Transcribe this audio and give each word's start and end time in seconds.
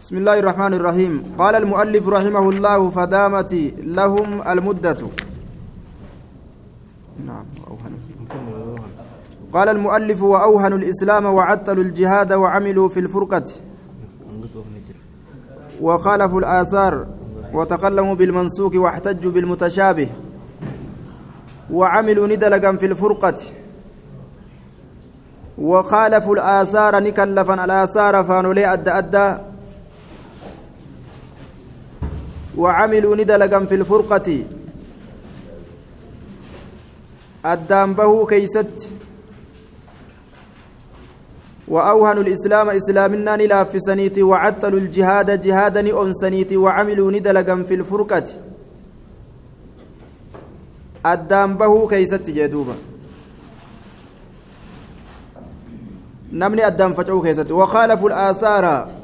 بسم 0.00 0.16
الله 0.16 0.38
الرحمن 0.38 0.74
الرحيم. 0.74 1.34
قال 1.38 1.54
المؤلف 1.54 2.08
رحمه 2.08 2.50
الله 2.50 2.90
فدامت 2.90 3.52
لهم 3.82 4.42
المدة. 4.48 5.00
نعم 7.26 7.44
قال 9.52 9.68
المؤلف 9.68 10.22
وأوهنوا 10.22 10.78
الإسلام 10.78 11.24
وعطلوا 11.26 11.84
الجهاد 11.84 12.32
وعملوا 12.32 12.88
في 12.88 13.00
الفرقة. 13.00 13.44
وخالفوا 15.80 16.40
الآثار 16.40 17.06
وتكلموا 17.54 18.14
بالمنسوك 18.14 18.74
واحتجوا 18.74 19.32
بالمتشابه. 19.32 20.08
وعملوا 21.70 22.26
ندلقا 22.26 22.76
في 22.76 22.86
الفرقة. 22.86 23.38
وخالفوا 25.58 26.34
الآثار 26.34 27.02
نكلفا 27.02 27.64
الآثار 27.64 28.24
فانولي 28.24 28.72
أدى 28.72 28.90
أدى. 28.90 29.57
وعملوا 32.58 33.16
ندلقا 33.16 33.64
في 33.64 33.74
الفرقة. 33.74 34.44
أدام 37.44 37.94
به 37.94 38.26
كيست. 38.26 38.90
وأوهنوا 41.68 42.22
الإسلام 42.22 42.70
إسلامنا 42.70 43.36
نلافسنيتي 43.36 44.22
وعطلوا 44.22 44.78
الجهاد 44.78 45.40
جهادا 45.40 46.02
أنسنيتي 46.02 46.56
وعملوا 46.56 47.12
ندلقا 47.12 47.62
في 47.62 47.74
الفرقة. 47.74 48.24
أدام 51.06 51.56
به 51.56 51.88
كيست 51.88 52.30
جدوبا. 52.30 52.76
نمني 56.32 56.66
أدام 56.66 56.92
فجعوا 56.92 57.22
كيست. 57.22 57.52
وخالفوا 57.52 58.08
الآثار. 58.08 58.97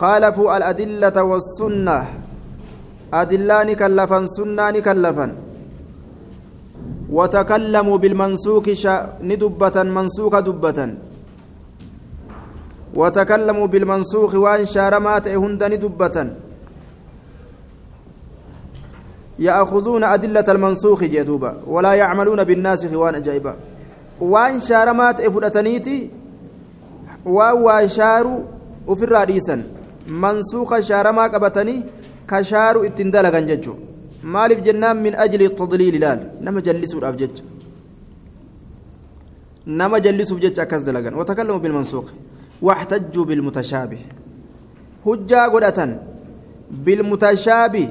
خالفوا 0.00 0.56
الأدلة 0.56 1.16
والسنة. 1.30 1.98
أدلان 3.20 3.68
كلفا 3.80 4.18
سنان 4.36 4.74
كلفا 4.86 5.26
وتكلموا 7.16 7.96
بالمنسوك 8.02 8.66
ندبة 9.30 9.76
منسوك 9.96 10.34
دبة. 10.48 10.78
وتكلموا 12.94 13.66
بالمنسوخ 13.72 14.30
وان 14.34 14.64
شارمات 14.64 15.26
هند 15.28 15.62
ندبة. 15.72 16.16
يأخذون 19.38 20.04
أدلة 20.04 20.44
المنسوخ 20.48 21.04
جدوبا 21.04 21.52
ولا 21.66 21.92
يعملون 21.94 22.44
بالناسخ 22.44 22.92
وان 22.92 23.14
أجائبا 23.14 23.56
وان 24.20 24.60
شارمات 24.60 25.20
إفرتنيتي 25.20 26.10
وان 27.26 27.88
شاروا 27.88 28.40
وفي 28.86 29.04
الرئيسا 30.08 30.22
منسوخ 30.22 30.80
شارما 30.80 31.24
قبتني 31.26 31.76
كشاروا 32.28 32.86
اتندلقا 32.86 33.40
ججو. 33.40 33.74
مالف 34.22 34.60
جنان 34.60 34.96
من 35.02 35.14
أجل 35.14 35.42
التضليل 35.42 36.00
لال. 36.00 36.20
نما 36.44 36.60
جلسوا 36.60 37.00
الأبجج 37.00 37.34
نما 39.66 39.98
جلسوا 39.98 40.36
بجج 40.36 40.60
أكز 40.60 40.82
دلقا 40.82 41.16
وتكلموا 41.16 41.58
بالمنسوخ. 41.58 42.06
واحتجوا 42.62 43.24
بالمتشابه. 43.24 44.00
هجا 45.06 45.42
قدة 45.52 45.78
بالمتشابه. 46.70 47.88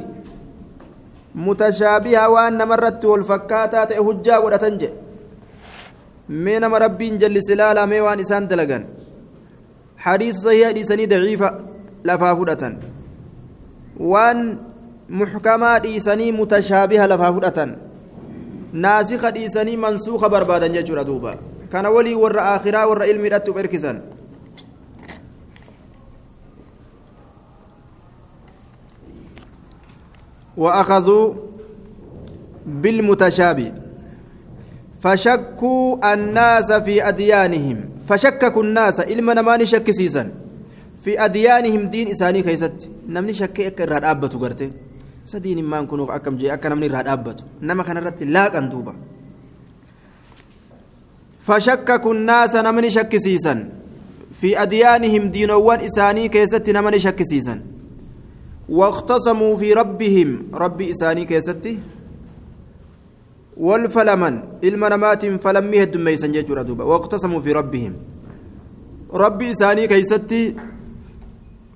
متشابه 1.35 2.27
وأن 2.27 2.67
مرت 2.67 3.05
والفكاتات 3.05 3.91
هجا 3.91 4.35
قدة 4.37 4.69
جي. 4.69 4.89
من 6.29 6.63
ربين 6.83 7.17
جل 7.17 7.43
سلالا 7.43 7.85
ميوان 7.85 8.19
إسان 8.19 8.47
دلقا 8.47 8.79
حديث 9.97 10.35
صحيح 10.35 10.71
ديسني 10.71 11.05
ضعيفة. 11.05 11.70
لفا 12.05 12.33
فدة 12.35 12.63
وان 13.99 14.57
محكما 15.09 15.77
ديسني 15.77 16.31
متشابه 16.31 17.05
لفا 17.05 17.31
فدة 17.31 17.75
ناسخ 18.73 19.29
ديسني 19.29 19.77
منسوخ 19.77 20.27
بربادا 20.27 20.67
جيشورا 20.67 21.03
دوبا 21.03 21.35
كان 21.71 21.85
ولي 21.85 22.13
ور 22.15 22.39
آخرا 22.39 22.83
ور 22.83 23.03
علمي 23.03 23.27
رتب 23.27 23.57
إركسا 23.57 24.01
وأخذوا 30.57 31.33
بالمتشابه 32.65 33.71
فشكوا 35.01 36.13
الناس 36.13 36.71
في 36.71 37.07
أديانهم 37.07 37.89
فشككوا 38.07 38.63
الناس 38.63 38.99
إلما 38.99 39.33
نماني 39.33 39.65
شك 39.65 39.91
سيسا 39.91 40.31
في 41.01 41.25
أديانهم 41.25 41.89
دين 41.89 42.07
إساني 42.07 42.41
كيست. 42.41 42.89
نمني 43.09 43.33
شك 43.33 43.59
إكر 43.59 43.89
راد 43.89 44.03
أبتو 44.03 44.39
قرتي 44.39 44.71
سدين 45.25 45.63
ما 45.65 45.81
نكونوا 45.81 46.15
أكم 46.15 46.37
جي 46.37 46.53
أكا 46.53 46.69
نمني 46.69 46.87
راد 46.87 47.07
أبتو. 47.07 47.43
نما 47.61 47.83
كان 47.83 47.97
رد 47.97 48.23
لا 48.23 48.49
كنتوبة 48.49 48.93
فشككوا 51.39 52.13
الناس 52.13 52.55
نمني 52.55 52.89
شك 52.89 53.17
سيسا 53.17 53.69
في 54.31 54.61
أديانهم 54.61 55.23
دينوان 55.31 55.79
إساني 55.79 56.27
كيست 56.29 56.69
نمني 56.69 56.99
شك 56.99 57.23
سيسا 57.23 57.61
واختصموا 58.69 59.55
في 59.55 59.73
ربهم. 59.73 60.29
ربي 60.53 60.91
إساني 60.91 61.25
كيستي 61.25 61.79
والفلمن. 63.57 64.35
المنامات 64.63 65.25
فلميه 65.25 65.83
الدميسن 65.83 66.31
جيجورا 66.31 66.61
دوبا 66.61 66.83
واقتسموا 66.83 67.39
في 67.39 67.51
ربهم. 67.51 67.93
ربي 69.13 69.51
إساني 69.51 69.87
كيستي 69.87 70.55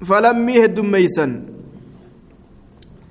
فلميه 0.07 0.63
الدميسن 0.66 1.31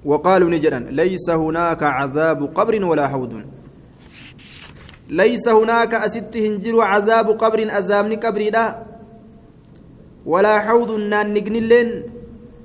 وقالوا 0.05 0.50
نجدا 0.50 0.81
ليس 0.91 1.27
هناك 1.31 1.82
عذاب 1.82 2.41
قبر 2.55 2.75
ولا 2.84 3.09
حوض. 3.09 3.32
ليس 5.09 5.49
هناك 5.49 5.94
أست 5.94 6.37
هنجر 6.37 6.81
عذاب 6.81 7.27
قبر 7.43 7.59
أزامني 7.78 8.16
قبري 8.16 8.50
لا 8.50 8.66
ولا 10.27 10.55
حوض 10.60 10.91
نان 11.12 11.34
نجن 11.34 11.56
اللين 11.56 11.91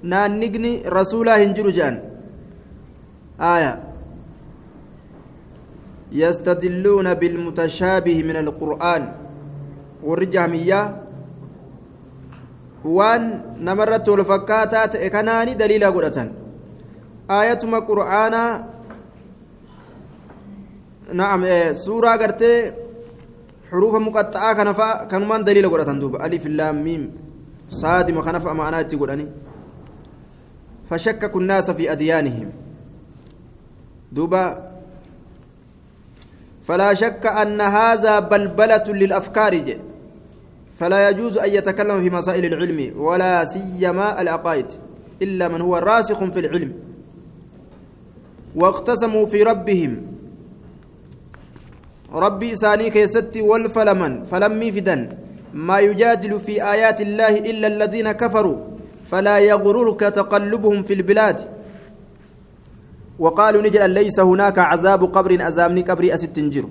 naannigni 0.04 0.84
rasuulaa 0.88 1.38
hin 1.44 1.54
jiru 1.54 1.72
jedhan 1.72 2.00
آية. 3.40 3.80
يستدلون 6.12 7.14
بالمتشابه 7.14 8.24
من 8.24 8.36
القرآن. 8.36 9.04
والرجامية 12.84 12.98
وان 12.98 13.42
نمرت 13.60 14.10
الفكاتات 14.10 14.98
كناني 14.98 15.54
دليل 15.54 15.84
قرأة 15.86 16.32
آية 17.32 17.60
قرآنا 17.88 18.66
نعم 21.14 21.42
سورة 21.74 22.10
قرتي 22.10 22.74
حروف 23.72 23.96
مقطعة 23.96 24.54
كنفا 24.54 25.04
كنمان 25.04 25.44
دليل 25.44 25.70
قرأة 25.70 25.94
دوب 25.94 26.16
ألف 26.16 26.48
لام 26.48 26.84
ميم 26.84 27.12
صاد 27.70 28.12
مخنفة 28.12 28.54
معناه 28.54 28.82
تقول 28.82 29.30
فشككوا 30.90 31.42
الناس 31.42 31.72
في 31.72 31.92
أديانهم 31.92 32.50
دوبا 34.12 34.70
فلا 36.62 36.94
شك 36.94 37.26
أن 37.26 37.62
هذا 37.62 38.20
بلبلة 38.20 38.84
للأفكار 38.88 39.54
جي 39.56 39.78
فلا 40.80 41.10
يجوز 41.10 41.38
أن 41.38 41.50
يتكلم 41.50 42.02
في 42.02 42.10
مسائل 42.10 42.46
العلم 42.46 42.80
ولا 42.96 43.46
سيما 43.46 44.22
العقائد 44.22 44.66
إلا 45.22 45.48
من 45.48 45.62
هو 45.62 45.76
راسخ 45.78 46.24
في 46.24 46.40
العلم. 46.40 46.72
واقتسموا 48.56 49.26
في 49.26 49.44
ربهم. 49.44 49.94
ربي 52.14 52.54
إساني 52.54 52.90
كيستي 52.90 53.42
والفلمن 53.42 54.24
فلم 54.24 54.72
فدن 54.72 55.02
ما 55.54 55.80
يجادل 55.80 56.40
في 56.40 56.64
آيات 56.64 57.02
الله 57.02 57.34
إلا 57.52 57.68
الذين 57.68 58.12
كفروا 58.12 58.58
فلا 59.06 59.40
يغررك 59.40 60.00
تقلبهم 60.00 60.84
في 60.84 60.94
البلاد. 60.94 61.38
وقالوا 63.20 63.62
نجل 63.62 63.90
ليس 63.90 64.20
هناك 64.20 64.60
عذاب 64.60 65.04
قبر 65.04 65.48
أزامني 65.48 65.82
قبري 65.82 66.14
أست 66.14 66.40
هنجر 66.40 66.66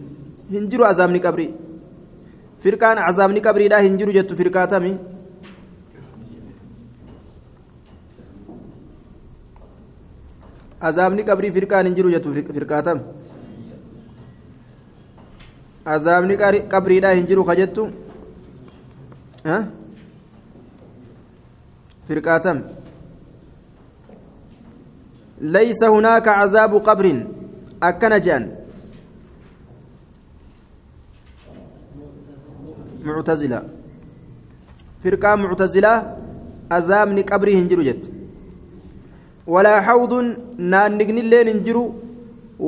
هنجر 0.53 0.91
أزامني 0.91 1.19
قبري. 1.19 1.68
فرقان 2.63 2.99
عذابني 2.99 3.41
قبري 3.41 3.69
لا 3.69 3.79
هنجر 3.81 4.11
جت 4.11 4.33
فرقاتمي 4.35 4.99
عذابني 10.83 11.23
قبري 11.23 11.49
فرقان 11.53 11.87
هنجر 11.87 12.07
جت 12.15 12.27
فرقاتم 12.57 12.99
عذابني 15.87 16.35
قبري 16.73 17.01
لا 17.01 17.11
هنجر 17.19 17.39
خجت 17.49 17.79
ها 19.47 19.59
فرقاتم 22.09 22.59
ليس 25.41 25.85
هناك 25.85 26.29
عذاب 26.29 26.75
قبر 26.75 27.07
أكنجان 27.83 28.58
معتزلة 33.05 33.63
فرقة 35.05 35.35
معتزلة 35.35 35.95
jiru 37.69 37.83
jette 37.89 38.09
walaa 39.47 39.81
xawdun 39.81 40.27
naannignilleen 40.59 41.49
hin 41.49 41.61
jiru 41.65 41.85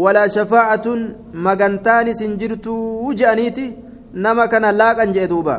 walaa 0.05 0.29
shafaacatun 0.37 1.01
magantaanis 1.47 2.23
hin 2.25 2.39
jirtuu 2.41 3.13
je'aniiti 3.21 3.67
nama 4.15 4.49
kana 4.49 4.73
laaqan 4.73 5.13
je'e 5.13 5.29
duuba 5.29 5.57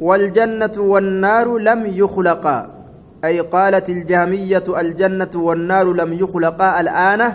والجنة 0.00 0.76
والنار 0.78 1.58
لم 1.58 1.86
يخلقا 1.86 2.70
أي 3.24 3.40
قالت 3.40 3.88
الجهمية 3.88 4.64
الجنة 4.68 5.30
والنار 5.34 5.92
لم 5.92 6.12
يخلقا 6.12 6.80
الآن 6.80 7.32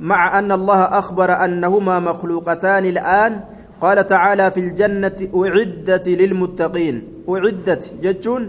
مع 0.00 0.38
أن 0.38 0.52
الله 0.52 0.80
أخبر 0.82 1.44
أنهما 1.44 2.00
مخلوقتان 2.00 2.84
الآن 2.84 3.40
قال 3.80 4.06
تعالى 4.06 4.46
في 4.54 4.60
الجنة 4.60 5.18
أعدت 5.40 6.06
للمتقين. 6.20 6.96
أعدت 7.28 7.82
جتون 8.02 8.42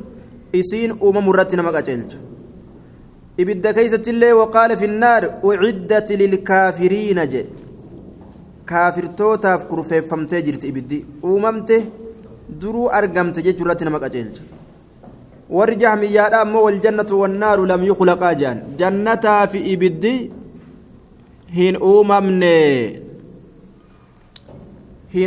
إسين 0.56 0.92
أمم 1.04 1.30
رتنا 1.30 1.62
مقاتلج 1.62 2.12
إبدا 3.40 3.72
كيسة 3.72 4.06
الله 4.08 4.34
وقال 4.34 4.78
في 4.78 4.86
النار 4.86 5.24
أعدت 5.46 6.10
للكافرين 6.12 7.20
جي. 7.28 7.46
كافر 8.68 9.06
توتاف 9.20 9.64
كرفيف 9.64 10.04
فمتي 10.12 10.42
جرت 10.42 10.66
إبدي. 10.66 11.00
أممته 11.26 11.82
درو 12.62 12.88
أرقمت 12.88 13.40
جتون 13.40 13.68
رتنا 13.68 13.90
مقاتلج 13.90 14.36
ورجع 15.50 15.96
ميادا 15.96 16.42
أمو 16.42 16.60
والجنة 16.66 17.12
والنار 17.12 17.66
لم 17.66 17.82
يخلقا 17.84 18.34
جان. 18.34 18.58
جنتها 18.80 19.46
في 19.46 19.74
إبدي 19.74 20.32
هين 21.50 21.76
أممني 21.76 23.07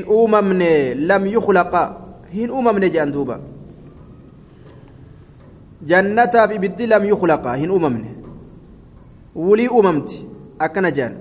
uumamne 0.08 0.94
lam 0.94 1.26
yuklaqa 1.26 1.82
hin 2.32 2.50
uumamne 2.50 2.90
jedhan 2.90 3.12
duuba 3.12 3.40
jannataaf 5.86 6.54
ibiddi 6.54 6.86
lam 6.86 7.04
yuklaqa 7.04 7.54
hin 7.56 7.70
uumamne 7.70 8.10
wulii 9.36 9.68
uumamti 9.68 10.26
akkana 10.58 10.90
jedhan 10.90 11.16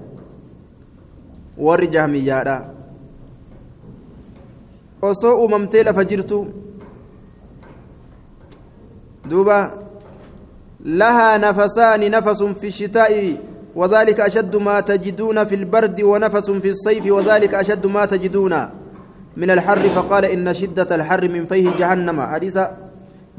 warri 1.57 1.88
jahmiyyaadha 1.88 2.56
osoo 5.01 5.35
uumamtee 5.41 5.83
lafa 5.83 6.03
jirtu 6.06 6.47
duuba 9.29 9.57
lahaa 10.85 11.38
nafasaani 11.38 12.09
nafasun 12.09 12.56
fi 12.56 12.71
shitaa'i 12.71 13.38
وذلك 13.80 14.20
أشد 14.20 14.54
ما 14.68 14.78
تجدون 14.90 15.38
في 15.50 15.56
البرد 15.56 16.00
ونفس 16.12 16.48
في 16.64 16.70
الصيف 16.76 17.06
وذلك 17.16 17.52
أشد 17.64 17.84
ما 17.96 18.04
تجدون 18.12 18.54
من 19.42 19.50
الحر. 19.56 19.84
فقال 19.96 20.24
إن 20.36 20.48
شدة 20.60 20.90
الحر 20.98 21.24
من 21.36 21.44
فيه 21.48 21.68
جهنم. 21.80 22.18
حديث 22.22 22.58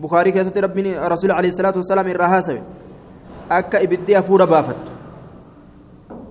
بخاري 0.01 0.31
كيسة 0.33 0.57
ربي 0.57 0.97
رسول 0.97 1.31
عليه 1.39 1.51
الصلاة 1.53 1.77
والسلام 1.77 2.07
الرهاسة 2.09 2.57
أكا 3.53 3.83
إبدي 3.85 4.19
أفور 4.19 4.41
بافت. 4.53 4.83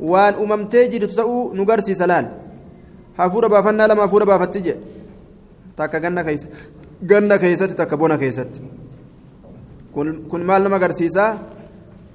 وان 0.02 0.34
أممتي 0.34 0.88
جد 0.92 1.08
تسأو 1.08 1.54
نقرسي 1.54 1.94
سلال. 1.94 2.26
هفور 3.20 3.44
بافنا 3.48 3.84
لما 3.88 4.04
أفور 4.10 4.24
بافت 4.26 4.50
تجي. 4.54 4.76
تاكا 5.78 5.98
جنة 6.04 6.22
كيسة. 6.26 6.48
جنة 7.04 7.36
كيسة 7.38 7.66
تاكا 7.78 7.96
بونا 7.96 8.16
كيسة. 8.18 8.50
كن 10.32 10.42
مال 10.50 10.64
لما 10.64 10.78
قرسيسا؟ 10.78 11.26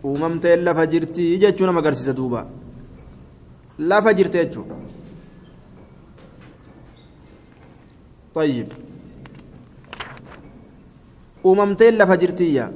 Uumamteen 0.05 0.61
lafa 0.65 0.87
jirtii 0.87 1.39
jechuu 1.43 1.67
nama 1.67 1.81
agarsiisa 1.81 2.13
duuba. 2.13 2.47
Lafa 3.79 4.13
jirte 4.15 4.39
jechuu 4.45 4.65
طيب 8.35 8.67
uumamteen 11.45 11.95
lafa 11.97 12.17
jirtiyya 12.17 12.67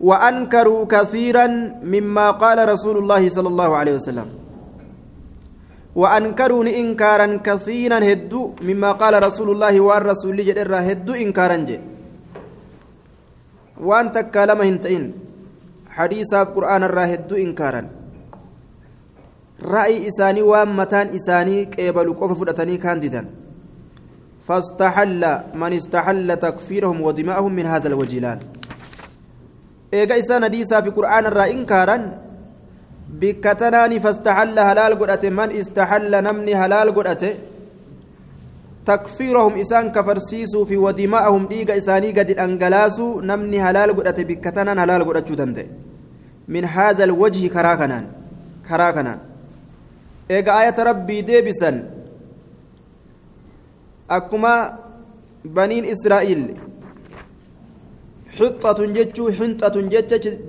وأنكروا 0.00 0.84
كثيرا 0.84 1.46
مما 1.82 2.30
قال 2.30 2.58
رسول 2.68 2.96
الله 2.98 3.22
صلى 3.28 3.48
الله 3.48 3.70
عليه 3.76 3.94
وسلم 3.98 4.28
وأنكروا 5.96 6.64
إنكارا 6.66 7.28
كثيرا 7.46 7.98
هدو 8.12 8.54
مما 8.68 8.90
قال 8.92 9.14
رسول 9.22 9.48
الله 9.50 9.74
والرسول 9.80 10.36
جدر 10.44 10.74
هدو 10.74 11.12
إنكارا 11.24 11.56
جي 11.56 11.78
وأن 13.80 14.12
تكلم 14.12 14.60
هنتين 14.60 15.02
hadiisaaf 15.96 16.52
qur'aana 16.56 16.90
irraa 16.90 17.06
hedduu 17.12 17.38
inkaaran. 17.46 17.88
Ra'ii 19.74 20.04
isaanii 20.10 20.50
waan 20.52 20.76
mataan 20.80 21.14
isaanii 21.18 21.66
qeebalu 21.76 22.14
qofa 22.20 22.34
fudhatanii 22.40 22.78
kaan 22.78 23.00
didan. 23.00 23.26
فاستحل 24.48 25.22
من 25.54 25.72
استحل 25.72 26.36
تكفيرهم 26.36 27.00
ودماءهم 27.00 27.52
من 27.58 27.66
هذا 27.66 27.88
الوجه 27.88 28.18
لال 28.18 28.38
إيجا 29.94 30.18
إسان 30.18 30.50
ديسا 30.50 30.80
في 30.80 30.90
قرآن 30.90 31.26
الرا 31.26 31.44
إنكارا 31.54 31.96
بكتناني 33.20 34.00
فاستحل 34.04 34.58
هلال 34.58 34.92
قرأته 35.00 35.30
من 35.30 35.50
استحل 35.60 36.12
نمني 36.26 36.54
هلال 36.54 36.88
قرأته 36.94 37.32
تكفيرهم 38.90 39.52
إسان 39.62 39.84
كفرسيسو 39.96 40.60
في 40.68 40.76
ودماءهم 40.84 41.42
ديغا 41.52 41.76
إساني 41.80 42.10
قد 42.18 42.30
الأنقلاسو 42.34 43.06
نمني 43.28 43.58
هلال 43.64 43.90
قرأت 43.96 44.18
بكتنا 44.28 44.72
هلال 44.84 45.00
قرأت 45.08 45.30
دندي 45.40 45.66
من 46.54 46.64
هذا 46.76 47.04
الوجه 47.08 47.42
كراكنان 47.54 48.04
كراكنان 48.68 49.18
إيغا 50.30 50.52
آية 50.60 50.78
ربي 50.88 51.18
ديبسا 51.28 51.70
أكما 54.16 54.54
بنين 55.56 55.84
إسرائيل 55.94 56.40
حطة 58.36 58.78
جتشو 58.96 59.24
حنطة 59.38 59.76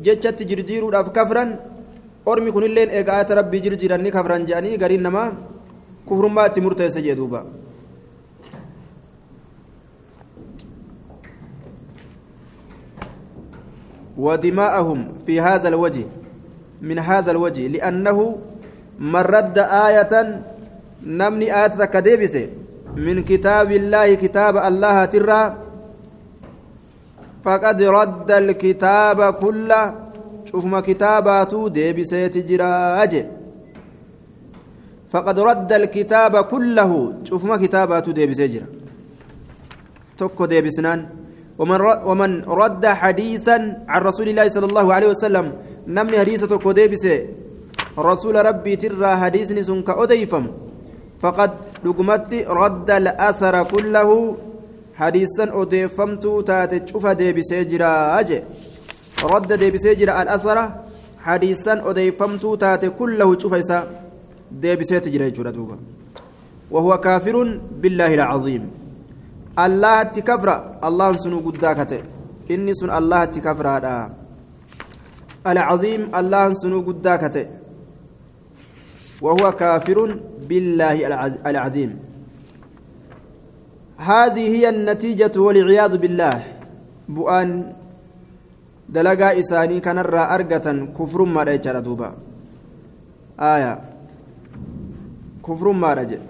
جتشت 0.05 0.39
جرجيرو 0.49 0.87
داف 0.95 1.07
كفرا 1.17 1.43
أرمي 2.29 2.51
كن 2.55 2.63
اللين 2.69 2.89
إيغا 2.97 3.11
آية 3.19 3.29
ربي 3.39 3.57
جرجيرا 3.65 3.97
كفرا 4.15 4.37
جاني 4.49 4.71
غرين 4.81 5.01
نما 5.05 5.23
كفر 6.07 6.25
ما 6.35 6.43
تمرتي 6.55 6.89
سجدوبا 6.95 7.41
ودماءهم 14.17 15.07
في 15.25 15.41
هذا 15.41 15.67
الوجه 15.67 16.05
من 16.81 16.99
هذا 16.99 17.31
الوجه 17.31 17.67
لأنه 17.67 18.37
من 18.99 19.15
رد 19.35 19.57
آية 19.57 20.41
نمني 21.03 21.47
آية 21.63 21.85
كديبسه 21.85 22.49
من 22.95 23.19
كتاب 23.19 23.71
الله 23.71 24.13
كتاب 24.13 24.57
الله 24.57 25.05
ترى 25.05 25.41
فقد 27.43 27.81
رد 27.81 28.31
الكتاب 28.31 29.33
كله 29.33 29.81
شوف 30.45 30.65
ما 30.65 30.79
كتاباته 30.81 31.69
ديبسه 31.69 32.27
تجراج 32.27 33.13
فقد 35.09 35.39
رد 35.39 35.71
الكتاب 35.73 36.33
كله 36.53 36.91
شوف 37.23 37.45
ما 37.45 37.57
كتاباته 37.57 38.11
ديبسه 38.11 38.45
جرا 38.45 38.67
توكو 40.17 40.45
ديبسنان 40.45 41.24
ومن 41.59 41.81
ومن 41.81 42.31
رد 42.43 42.85
حديثا 42.85 43.57
عن 43.87 44.01
رسول 44.01 44.27
الله 44.29 44.47
صلى 44.47 44.65
الله 44.65 44.93
عليه 44.93 45.09
وسلم 45.09 45.45
نمني 45.87 46.19
حديثة 46.19 46.57
كوديبس 46.57 47.05
رسول 47.99 48.35
ربي 48.45 48.75
ترى 48.75 49.11
حديث 49.21 49.51
نسون 49.51 49.81
كأديفم 49.87 50.45
فقد 51.23 51.51
لقمت 51.85 52.31
رد 52.61 52.89
الأثر 52.91 53.55
كله 53.63 54.09
حديثا 54.95 55.45
أديفمت 55.61 56.25
تاتشوف 56.47 57.05
ديبس 57.07 57.51
جراج 57.71 58.29
رد 59.23 59.49
ديبس 59.53 59.85
جرا 59.99 60.21
الأثر 60.21 60.57
حديثا 61.27 61.73
أديفمت 61.89 62.43
تات 62.61 62.83
كله 62.99 63.39
شوف 63.39 63.53
ديبس 64.51 64.91
جرا 64.93 65.77
وهو 66.71 66.91
كافر 66.97 67.35
بالله 67.81 68.13
العظيم. 68.13 68.84
Allahatti 69.55 70.21
kafra 70.21 70.55
allahan 70.81 71.17
sunu 71.17 71.41
guddaa 71.47 71.75
kate 71.75 72.03
inni 72.49 72.75
sun 72.75 72.89
allahatti 72.89 73.41
kafraadha 73.41 74.09
alcaziim 75.51 76.09
allahan 76.13 76.55
sunuu 76.61 76.81
guddaa 76.89 77.17
kate 77.17 77.43
وهو 79.21 79.51
كافر 79.51 80.19
بالله 80.49 80.97
العظيم 81.51 81.91
هذه 83.97 84.45
هي 84.55 84.69
النتيجة 84.69 85.31
والعياذ 85.39 85.93
بالله 85.97 86.37
بؤان 87.09 87.73
دلقا 88.89 89.39
إساني 89.39 89.79
كان 89.79 89.97
أرقة 90.35 90.67
كفر 90.97 91.19
ما 91.25 91.43
دوبا 91.87 92.09
آية 93.39 93.73
كفر 95.47 95.67
ما 95.71 95.93
رجل 95.93 96.21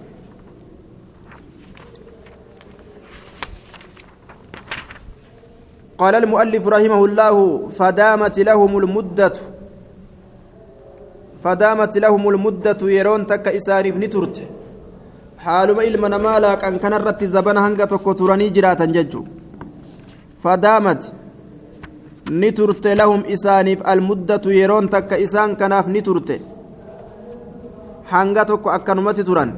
قال 5.98 6.14
المؤلف 6.14 6.64
رحمه 6.68 7.04
الله 7.04 7.36
فدامت 7.78 8.36
لهم 8.38 8.72
المدة 8.78 9.32
فدامت 11.42 11.94
لهم 12.04 12.28
المدة 12.28 12.80
يرون 12.82 13.26
تك 13.26 13.48
إسانيف 13.48 13.96
نترت. 13.96 14.36
حالما 15.38 15.82
إلما 15.88 16.08
نمالا 16.08 16.54
كان 16.54 16.78
كان 16.82 16.92
الرت 16.92 17.24
زبنا 17.24 17.60
هنگا 17.66 17.84
تكو 17.84 18.12
تراني 18.12 18.48
جراتا 18.50 18.84
ججو 18.84 19.22
فدامت 20.42 21.02
نترت 22.30 22.86
لهم 22.86 23.20
إسانيف 23.34 23.78
المدة 23.92 24.44
يرون 24.60 24.84
تك 24.90 25.12
إسان 25.12 25.50
كناف 25.56 25.88
نترت. 25.88 26.30
حنغتك 28.10 28.64
أكنمت 28.66 29.20
تران 29.20 29.50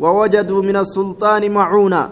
ووجدوا 0.00 0.62
من 0.62 0.76
السلطان 0.76 1.42
معونة 1.50 2.02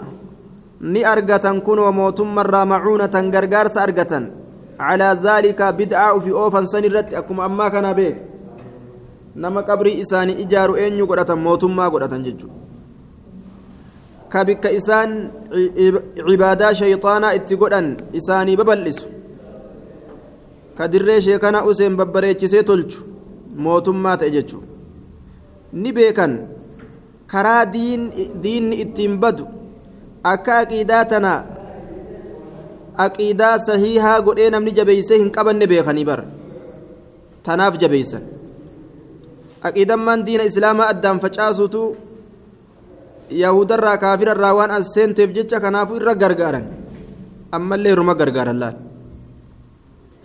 ni 0.81 1.05
argatan 1.05 1.61
kun 1.61 1.79
mootummarraa 1.95 2.67
macuunatan 2.67 3.31
gargaarsa 3.31 3.83
argatan. 3.83 4.33
Calaa 4.79 5.15
zaalika 5.17 5.73
bid'aa 5.73 6.15
ufi 6.15 6.33
oofan 6.33 6.67
san 6.67 6.85
irratti 6.85 7.17
akkuma 7.17 7.45
ammaa 7.45 7.71
kana 7.71 7.95
beek. 7.95 8.17
Nama 9.35 9.63
qabrii 9.63 10.01
isaanii 10.01 10.41
ijaaru 10.45 10.77
eenyu 10.77 11.07
godhatan 11.07 11.39
mootummaa 11.39 11.91
godhatan 11.91 12.25
jechuudha. 12.25 12.55
Ka 14.29 14.45
bikka 14.45 14.71
isaan 14.71 15.31
cibaadaa 16.27 16.75
shayxaanaa 16.75 17.35
itti 17.35 17.57
godhan 17.57 17.97
isaanii 18.13 18.57
babal'isu. 18.57 19.09
Ka 20.77 20.89
dirree 20.89 21.21
sheekana 21.21 21.65
useen 21.65 21.97
babbareechisee 21.97 22.63
tolchu 22.63 23.05
mootummaa 23.57 24.17
ta'e 24.17 24.31
jechuudha. 24.31 24.67
Ni 25.73 25.93
beekan. 25.93 26.41
Karaa 27.27 27.65
diinni 28.43 28.81
ittiin 28.81 29.21
badu 29.21 29.60
akka 30.23 30.59
aqiidaa 30.59 31.05
tana 31.05 31.33
aqiidaa 33.07 33.59
sahiihaa 33.59 34.21
godhee 34.27 34.51
namni 34.51 34.73
jabeeysee 34.79 35.19
hin 35.19 35.31
qabanne 35.37 35.67
beekanii 35.73 36.05
bara 36.05 36.25
tanaaf 37.47 37.79
jabeeysan 37.83 38.23
aqiidammaan 39.69 40.27
diina 40.27 40.45
islaamaa 40.51 40.91
addaan 40.93 41.21
facaasutu 41.25 41.97
yahudarraa 43.45 43.97
kaafirarraa 44.05 44.55
waan 44.59 44.71
as 44.71 44.93
seenteef 44.95 45.35
jecha 45.39 45.61
kanaafuu 45.65 45.97
irra 46.03 46.15
gargaaran 46.15 46.71
ammallee 47.59 47.93
irruma 47.97 48.15
gargaaran 48.15 48.61
laal 48.65 48.79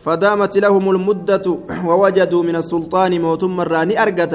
فدامت 0.06 0.58
لهم 0.58 0.86
المدة 0.90 1.46
ووجدوا 1.90 2.44
من 2.44 2.56
السلطان 2.56 3.22
موتم 3.22 3.62
الراني 3.62 4.02
أرقة 4.04 4.34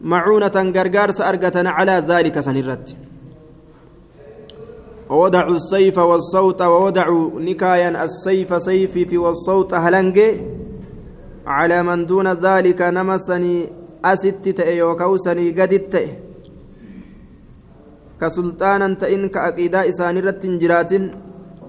معونة 0.00 0.56
غرغارس 0.76 1.20
أرقة 1.20 1.56
على 1.76 1.94
ذلك 2.10 2.40
سنرت 2.40 2.86
ووضعوا 5.14 5.56
السيف 5.56 5.96
والصوت 5.98 6.60
ووضعوا 6.62 7.40
نكايا 7.46 8.04
السيف 8.04 8.50
سيفي 8.62 9.04
في 9.10 9.18
والصوت 9.18 9.74
هلنجي 9.74 10.30
على 11.46 11.78
من 11.88 12.06
دون 12.06 12.28
ذلك 12.46 12.80
نمسني 12.82 13.56
أست 14.04 14.48
تأي 14.58 14.82
وكوسني 14.82 15.46
قدت 15.58 15.94
كسلطانا 18.20 18.88
تئن 19.00 19.22
كأقيدا 19.34 19.80
إسان 19.88 20.16
رت 20.26 20.42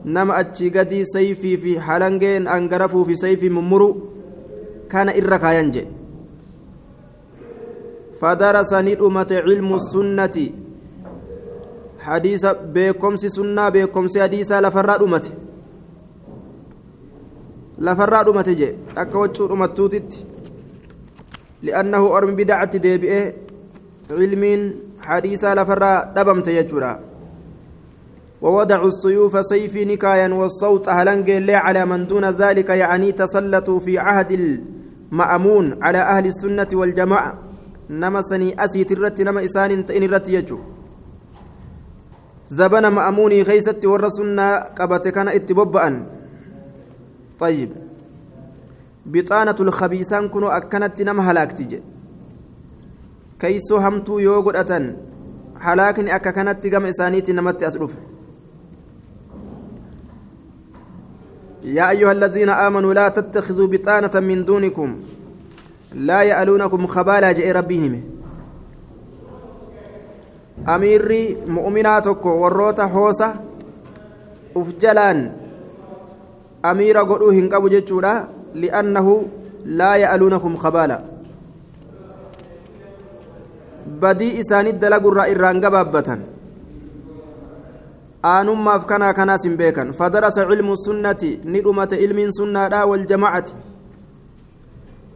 نما 0.05 0.39
أتشي 0.39 0.69
قدي 0.69 1.05
سيفي 1.05 1.57
في 1.57 1.79
هلنجين 1.79 2.47
أنقرفوا 2.47 3.03
في 3.03 3.15
سيفي 3.15 3.49
ممرو 3.49 3.89
كان 4.91 5.09
إركا 5.09 5.51
ينجي. 5.57 5.85
فدرس 8.19 8.71
ندمة 8.73 9.31
علم 9.45 9.69
السنة 9.73 10.37
beekomsi 12.74 13.29
sunnaa 13.29 13.71
beekomsi 13.71 14.19
hadiisaa 14.19 14.62
lafarraa 14.62 14.97
dhumate 14.97 15.31
lafarraa 17.77 18.24
dhumate 18.24 18.55
jee 18.55 18.75
akka 18.95 19.19
waccuu 19.19 19.47
dhumattuutitti 19.47 20.25
li'annahu 21.62 22.12
ormi 22.19 22.35
bidacatti 22.35 22.79
deebi'ee 22.85 23.25
cilmiin 24.07 24.63
hadiisaa 24.97 25.55
lafarraa 25.55 25.97
dhabamte 26.15 26.53
jechuudha 26.53 27.00
ووضعوا 28.41 28.88
السيوف 28.88 29.45
سيف 29.45 29.75
نكايا 29.75 30.33
والصوت 30.33 30.88
أهلنج 30.88 31.29
اللي 31.29 31.55
على 31.55 31.85
من 31.85 32.07
دون 32.07 32.25
ذلك 32.25 32.69
يعني 32.69 33.12
تسلطوا 33.12 33.79
في 33.79 33.97
عهد 34.00 34.31
المأمون 34.31 35.83
على 35.83 35.97
أهل 35.97 36.25
السنة 36.27 36.67
والجماعة 36.74 37.39
نمسني 37.89 38.63
أسيت 38.63 38.91
الرت 38.91 39.21
نما 39.21 39.45
إسان 39.45 39.85
تئن 39.85 40.03
الرت 40.03 40.29
يجو 40.29 40.59
زبنا 42.47 42.89
مأموني 42.89 43.43
خيست 43.43 43.85
والرسولنا 43.85 44.63
قبت 44.79 45.07
كان 45.07 45.27
اتببأن. 45.27 46.05
طيب. 47.39 47.69
بطانة 49.05 49.55
الخبيثان 49.59 50.29
كنوا 50.29 50.57
أكنت 50.57 51.01
نم 51.01 51.19
هلاكتج 51.19 51.75
كيسو 53.39 53.77
همتو 53.77 54.19
يوغد 54.19 54.55
أتن. 54.55 54.95
هلاكني 55.59 56.15
أكا 56.15 56.31
كانت 56.31 56.67
قم 56.67 56.85
إسانيتي 56.85 57.33
نمت 57.33 57.63
أسلوف. 57.63 57.93
يا 61.63 61.89
أيها 61.89 62.11
الذين 62.11 62.49
آمنوا 62.49 62.93
لا 62.93 63.09
تتخذوا 63.09 63.67
بطانة 63.67 64.19
من 64.19 64.45
دونكم. 64.45 64.95
لا 65.93 66.23
يألونكم 66.23 66.87
خبالا 66.87 67.31
جاء 67.31 67.51
ربهم. 67.51 68.14
Amiirri 70.65 71.38
mu'minaa 71.47 72.01
tokko 72.01 72.39
warroota 72.41 72.88
hoosa 72.88 73.33
uf 74.55 74.67
jalaan 74.81 75.31
amiira 76.63 77.03
godhuu 77.05 77.31
hin 77.31 77.50
qabu 77.50 77.69
jechuudha. 77.69 78.27
Li'annahu 78.55 79.13
laa 79.65 79.97
ya'aluunakum 79.97 80.55
kabaala 80.57 81.01
badii 84.00 84.39
isaanit 84.39 84.79
dalagurraa 84.79 85.27
irraan 85.27 85.59
gabaabbatan. 85.59 86.19
Aanummaaf 88.24 88.85
kanaa 88.85 89.13
kanaas 89.13 89.43
hin 89.43 89.57
beekan. 89.57 89.91
Fadarasa 89.93 90.47
cilmu 90.50 90.77
sunnati 90.77 91.39
ni 91.43 91.62
dhumate 91.62 91.95
ilmiin 92.00 92.31
sunnaadha 92.31 92.85
waljamacati 92.85 93.53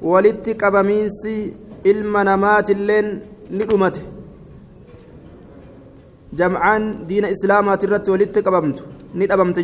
walitti 0.01 0.55
qabamiinsi 0.55 1.55
ilma 1.83 2.23
namaatilleen 2.23 3.21
ni 3.49 3.65
dhumate 3.65 4.01
jamcaan 6.33 7.07
diina 7.07 7.29
islaamaati 7.29 7.85
irratti 7.85 8.11
walitti 8.11 8.43
qabamtu 8.43 8.83
ni 9.13 9.27
dhabamte 9.27 9.61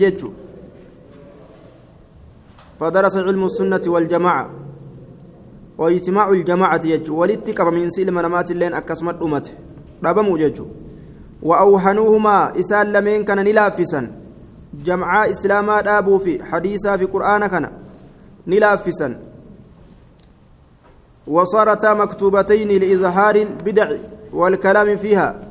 فدرس 2.80 3.16
علم 3.18 3.46
السنة 3.46 3.82
والجماعة 3.88 4.50
واجتماع 5.78 6.30
الجماعة 6.30 6.82
يجو 6.86 7.20
ولدت 7.22 7.62
من 7.62 7.90
سلم 7.90 8.20
نمات 8.20 8.52
اللين 8.52 8.74
أكسمت 8.74 9.22
أمته 9.22 9.52
ربمو 10.06 10.38
يجو 10.38 10.66
وأوهنوهما 11.42 12.60
إسال 12.60 12.94
لمن 12.94 13.24
كان 13.24 13.40
نلافسا 13.40 14.12
جمعاء 14.74 15.32
إسلاما 15.32 15.82
دابوا 15.82 16.20
في 16.20 16.44
حديثا 16.44 16.98
في 16.98 17.06
قرآن 17.06 17.48
كان 17.48 17.72
نلافسا 18.48 19.20
وصارتا 21.28 21.94
مكتوبتين 21.94 22.68
لإظهار 22.68 23.36
البدع 23.36 23.92
والكلام 24.34 24.96
فيها 24.96 25.45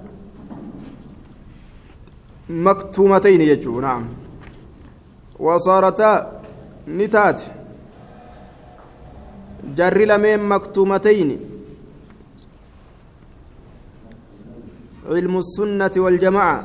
مكتومتين 2.49 3.41
يجو 3.41 3.81
نعم. 3.81 4.05
وصارتا 5.39 6.41
نتات. 6.89 7.43
جر 9.77 9.99
لمن 9.99 10.49
مكتومتين. 10.49 11.41
علم 15.09 15.39
السنة 15.39 15.91
والجماعة. 15.97 16.65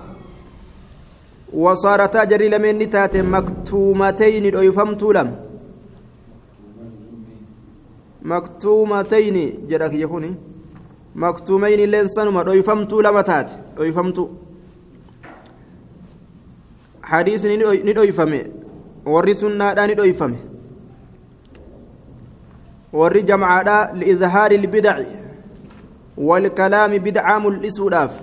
وصارتا 1.53 2.23
جر 2.23 2.41
لمن 2.41 2.77
نتات 2.77 3.17
مكتومتين 3.17 4.45
يفهمت 4.45 5.03
لم؟ 5.03 5.29
مكتومتين 8.21 9.67
جرك 9.67 9.93
يكوني. 9.93 10.35
مكتومين 11.15 11.79
لين 11.91 12.07
سنما 12.07 12.53
يفهمت 12.53 12.93
لما 12.93 13.21
تات؟ 13.21 13.51
يفهمت 13.79 14.29
hadiisni 17.11 17.57
ni 17.57 17.93
dhoyfame 17.93 18.39
warri 19.05 19.35
sunnaadhaa 19.35 19.87
ni 19.87 19.95
dhoyfame 19.99 20.39
warri 22.93 23.23
jamcaadhaa 23.23 23.93
liizhaari 23.93 24.55
ilbidaci 24.55 25.07
walkalaami 26.17 26.99
bidcaa 26.99 27.39
mul'isuudhaaf 27.45 28.13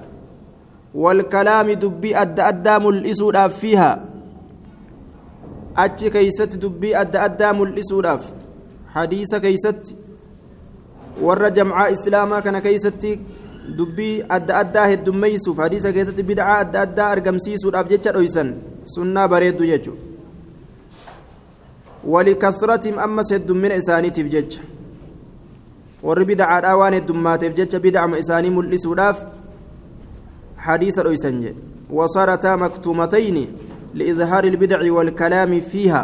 walkalaami 1.05 1.77
dubbii 1.77 2.15
adda 2.25 2.47
addaa 2.47 2.81
mul'isuudhaaf 2.87 3.61
fiihaa 3.61 3.97
achi 5.85 6.11
keeysatti 6.11 6.59
dubbii 6.67 6.95
adda 7.03 7.23
addaa 7.23 7.53
mul'isuudhaaf 7.61 8.31
hadiisa 8.95 9.41
keeysatti 9.41 9.97
warra 11.23 11.51
jamcaa 11.51 11.89
islaamaa 11.97 12.43
kana 12.43 12.61
keeysatti 12.61 13.19
dubbii 13.79 14.15
adda 14.39 14.57
addaa 14.63 14.87
heddummeeysuuf 14.87 15.59
hadiisa 15.65 15.93
keessatti 15.93 16.23
bidcaa 16.31 16.59
adda 16.65 16.81
addaa 16.87 17.11
argamsiisuudhaaf 17.17 17.89
jecha 17.93 18.13
dhoysan 18.17 18.55
sunnaa 18.95 19.29
bareeddu 19.29 19.67
jechuudha 19.73 20.03
walikasratihim 22.15 22.99
ammas 22.99 23.31
heddummina 23.35 23.77
isaaniitiif 23.83 24.29
jecha 24.35 24.61
warri 26.03 26.25
bidacaadhaa 26.25 26.77
waan 26.83 26.95
heddummaateef 26.99 27.55
jecha 27.61 27.81
bidacama 27.87 28.19
isaanii 28.25 28.57
mul'isuudhaaf 28.59 29.25
hadiisa 30.67 31.03
dhoysan 31.09 31.41
jedhe 31.47 31.63
وصارتا 31.91 32.57
مكتومتين 32.57 33.37
لإظهار 33.95 34.45
البدع 34.45 34.93
والكلام 34.93 35.61
فيها 35.61 36.03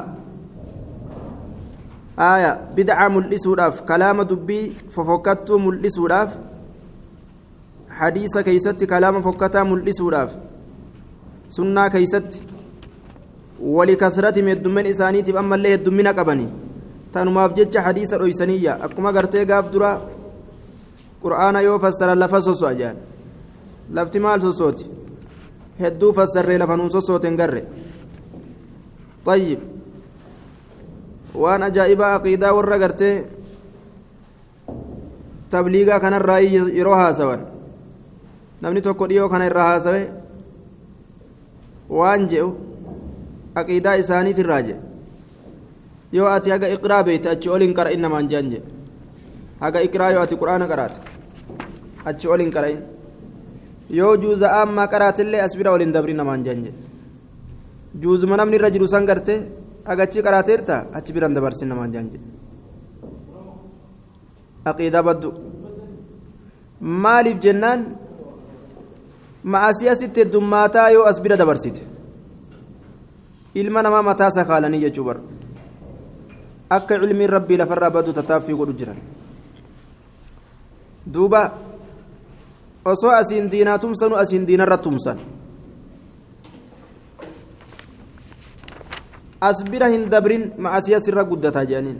aaya 2.18 2.58
bid'aa 2.76 3.08
mul'isuudhaaf 3.08 3.82
kalaama 3.88 4.24
dubbii 4.24 4.76
fofokkattuu 4.94 5.58
mul'isuudhaaf 5.58 6.34
hadiisa 8.00 8.42
keeysatti 8.46 8.86
kalaama 8.86 9.22
fokkataa 9.26 9.64
mul'isuudhaaf 9.70 10.30
sunnaa 11.56 11.88
keeysatti 11.94 12.42
walikasratim 13.61 14.47
heddummen 14.47 14.85
isaaniitiif 14.85 15.35
ammallee 15.35 15.71
heddummina 15.75 16.13
qabanii 16.13 16.49
tanumaaf 17.13 17.55
jecha 17.55 17.81
hadiisa 17.81 18.17
dhoysaniyya 18.19 18.77
akkuma 18.81 19.11
gartee 19.13 19.45
gaaf 19.45 19.71
dura 19.71 19.91
qur'aana 21.23 21.61
yoo 21.61 21.79
fassara 21.79 22.15
lafa 22.15 22.41
soso'a 22.41 22.73
jedhan 22.79 22.97
lafti 23.93 24.19
maal 24.19 24.41
sosooti 24.41 24.85
hedduu 25.79 26.13
fassarree 26.13 26.57
lafa 26.57 26.77
nuun 26.77 26.89
sosooten 26.91 27.35
garre 27.35 27.63
طيب 29.27 29.59
waan 31.35 31.63
ajaa'ibaa 31.63 32.13
aqiidaa 32.17 32.53
warra 32.57 32.77
gartee 32.79 33.15
tabliigaa 35.51 35.99
kanarraa 35.99 36.39
yeroo 36.77 36.95
haasawan 37.01 37.41
namni 38.61 38.81
tokko 38.81 39.07
dhiyoo 39.11 39.27
kana 39.33 39.49
irraa 39.49 39.67
haasawe 39.71 40.01
waan 41.99 42.25
je'u 42.31 42.47
Aqiidaa 43.60 43.96
isaaniitirraa 44.02 44.62
jedhe 44.68 44.80
yoo 46.16 46.28
ati 46.36 46.48
haga 46.54 46.68
iqraa 46.76 47.02
beeyte 47.08 47.28
achi 47.34 47.48
ol 47.54 47.62
hin 47.66 47.74
qara'in 47.78 48.00
namaan 48.06 48.26
jean 48.32 48.46
jedhe 48.52 48.68
haga 49.64 49.78
iqraa 49.88 50.10
yoo 50.14 50.22
ati 50.26 50.36
quraana 50.42 50.66
qaraate 50.72 50.98
achi 52.10 52.26
ol 52.34 52.40
hin 52.44 52.52
qara'in 52.56 52.80
yoo 53.98 54.12
juuza 54.22 54.46
ammaa 54.62 54.86
qaraatillee 54.94 55.40
as 55.46 55.52
bira 55.58 55.70
ol 55.76 55.80
hin 55.84 55.92
dabrin 55.96 56.16
namaan 56.22 56.44
jean 56.46 56.60
jedhe 56.66 56.78
juuzuma 58.02 58.36
namni 58.40 58.56
irra 58.60 58.70
jiru 58.74 58.86
san 58.94 59.04
gartee 59.10 59.38
agachi 59.94 60.18
qaraateerta 60.26 60.74
achi 60.98 61.10
biran 61.16 61.32
dabarsin 61.36 61.68
namaan 61.72 61.90
jean 61.94 62.06
jedhe 62.12 62.26
aqiidaa 64.70 65.02
baddu 65.08 65.28
maaliif 67.04 67.38
jennaan 67.44 67.80
ma'asii 69.52 69.88
asitti 69.94 70.18
heddummaataa 70.24 70.88
yoo 70.96 71.04
as 71.10 71.18
bira 71.24 71.36
dabarsite 71.42 71.80
ilma 73.54 73.82
namaa 73.82 74.02
mataa 74.02 74.30
sakaalanii 74.30 74.80
jechuu 74.80 75.04
bara 75.04 75.20
akka 76.70 76.98
cilmiin 77.00 77.30
rabbii 77.30 77.56
lafarraa 77.60 77.90
baddu 77.90 78.12
tattaaffii 78.12 78.56
godhu 78.56 78.72
jiran 78.72 78.98
duuba 81.14 81.42
osoo 82.84 83.10
asiin 83.10 83.50
diinaa 83.50 83.78
tumsanu 83.78 84.16
asiin 84.16 84.46
diinarra 84.46 84.78
tumsan 84.78 85.18
as 89.40 89.64
bira 89.70 89.88
hin 89.90 90.08
dabrin 90.10 90.52
ma'asiya 90.58 91.00
sirra 91.00 91.24
guddataa 91.24 91.64
jedhaniin 91.66 91.98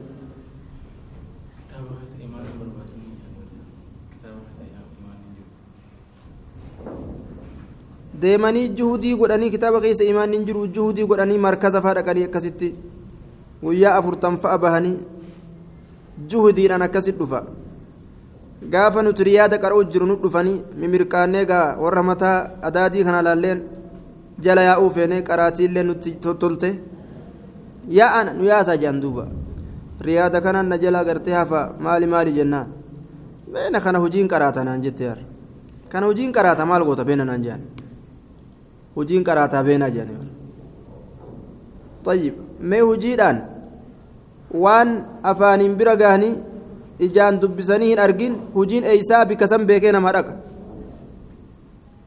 deemanii 8.22 8.68
juhudii 8.78 9.14
godhanii 9.16 9.50
kitaaba 9.54 9.80
keessa 9.84 10.04
imaan 10.04 10.32
hin 10.36 10.44
jiru 10.48 10.66
juhudii 10.76 11.06
godhanii 11.12 11.38
markaza 11.46 11.82
faa 11.86 11.94
dhaqanii 11.98 12.24
akkasitti 12.28 12.74
guyyaa 13.62 13.96
afurtan 13.98 14.38
fa'a 14.44 14.58
bahanii 14.64 14.96
juhudiidhaan 16.30 16.82
akkasit 16.88 17.18
dhufa 17.18 17.42
gaafa 18.74 19.02
nuti 19.02 19.24
riyaada 19.30 19.58
qara'u 19.58 19.84
jiru 19.92 20.06
nu 20.06 20.16
dhufanii 20.24 20.58
mimirqaannee 20.82 21.44
gaa 21.52 21.76
warra 21.84 22.02
mataa 22.10 22.36
adaadii 22.70 23.04
kana 23.08 23.22
laalleen 23.28 23.62
jala 24.46 24.62
yaa'uu 24.68 24.90
feenee 24.98 25.22
qaraatiillee 25.30 25.82
nutti 25.88 26.14
tolte 26.22 26.70
yaa'an 28.00 28.36
nu 28.38 28.44
yaasaa 28.52 28.76
jedhan 28.76 29.02
duuba 29.02 29.26
riyaada 30.00 30.40
kanaan 30.40 30.68
na 30.68 30.78
jala 30.78 31.04
gartee 31.04 31.34
hafa 31.34 31.62
maali 31.80 32.06
maali 32.06 32.32
jennaan 32.38 32.66
beena 33.52 33.80
kana 33.80 33.98
hojiin 33.98 34.28
qaraata 34.28 34.64
naan 34.64 34.82
jette 34.82 35.14
kana 35.88 36.06
hojiin 36.06 36.32
qaraata 36.32 36.66
maal 36.66 36.84
goota 36.84 37.04
beena 37.04 37.24
naan 37.24 37.42
jedhan 37.42 37.62
hojiin 38.96 39.24
qaraataa 39.28 39.64
beenaa 39.70 39.90
jedhan 39.96 40.28
طيب 42.04 42.34
mee 42.70 42.80
hojiidhaan 42.80 43.36
waan 44.64 44.88
afaaniin 45.30 45.74
bira 45.80 45.94
gahanii 46.00 46.34
ijaan 47.06 47.38
dubbisanii 47.42 47.88
hin 47.92 47.98
argin 48.06 48.34
hojiin 48.56 48.84
eeysaa 48.92 49.24
bikka 49.30 49.48
san 49.52 49.66
beekee 49.68 49.92
nama 49.96 50.12
dhaqa 50.16 50.34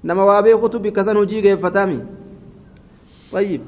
nama 0.04 0.26
waa 0.30 0.42
beekutu 0.48 0.80
bikka 0.86 1.04
san 1.08 1.18
hojii 1.22 1.42
geeffataami 1.48 2.00
طيب 3.32 3.62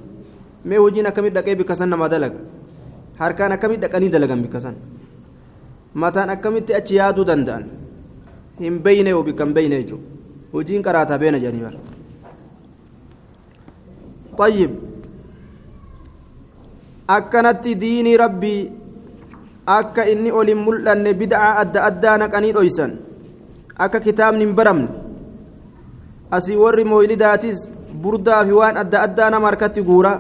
mee 0.66 0.78
hojiin 0.84 1.08
akkamit 1.12 1.34
dhaqee 1.40 1.56
bikka 1.64 1.76
san 1.80 1.90
nama 1.96 2.10
dalaga 2.14 2.40
harkaan 3.20 3.52
akkamit 3.58 3.80
dhaqanii 3.84 4.10
dalagan 4.16 4.42
bikka 4.46 4.60
san 4.66 4.76
mataan 6.04 6.30
akkamitti 6.36 6.76
achi 6.80 6.96
yaaduu 7.02 7.26
danda'an 7.30 7.64
hin 8.66 8.80
beyne 8.88 9.10
yoo 9.16 9.24
bikka 9.30 9.44
hin 9.48 9.54
beyne 9.60 9.76
jechuudha 9.82 10.04
hojiin 10.54 10.84
qaraataa 10.88 11.18
beena 11.24 11.40
jedhanii 11.46 11.64
bara 11.68 11.97
طيب 14.39 14.71
akkanatti 17.09 17.75
diinii 17.77 18.17
rabbii 18.17 18.61
akka 19.67 20.07
inni 20.09 20.31
ol 20.33 20.47
hin 20.49 20.61
mul'anne 20.67 21.13
bid'aa 21.21 21.51
adda 21.63 21.81
addaa 21.89 22.17
naqanii 22.23 22.53
dhoysan 22.57 22.93
akka 23.85 24.01
kitaabni 24.01 24.45
hin 24.47 24.55
baramne 24.59 24.89
asii 26.37 26.57
warri 26.63 26.85
mooylidaatis 26.93 27.59
burdaa 28.03 28.45
fi 28.47 28.53
waan 28.61 28.77
adda 28.83 29.03
addaa 29.07 29.31
nama 29.35 29.47
harkatti 29.51 29.83
guura 29.89 30.13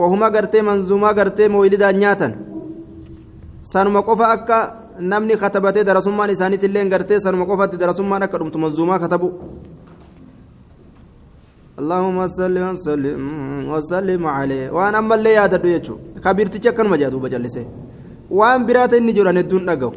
wahuma 0.00 0.28
gartee 0.30 0.62
manzuumaa 0.68 1.14
gartee 1.18 1.48
mooylidaan 1.54 1.96
nyaatan 2.02 2.32
sanuma 3.72 4.02
qofa 4.08 4.26
akka 4.36 4.58
namni 5.12 5.36
katabatee 5.42 5.84
darasummaan 5.88 6.30
isaaniitillee 6.34 6.84
gartee 6.94 7.20
sanuma 7.24 7.46
qofatti 7.50 7.76
darasummaan 7.82 8.22
akka 8.26 8.38
dhumtu 8.38 8.58
manzuumaa 8.58 8.98
katabu 9.04 9.28
اللهم 11.81 12.17
صل 12.37 12.55
وسلم 12.69 13.21
وسلم 13.73 14.23
عليه 14.37 14.65
وأنا 14.75 14.97
اما 15.01 15.15
اللي 15.15 15.33
يا 15.37 15.45
ددو 15.53 15.67
يچو 15.75 15.95
خبيرتي 16.23 16.71
كان 16.77 16.87
ما 16.91 16.97
جادو 17.01 17.19
بجلسه 17.23 17.65
وان 18.37 18.61
برات 18.67 18.93
اني 18.93 19.11
جران 19.17 19.37
الدون 19.43 19.65
دغو 19.69 19.91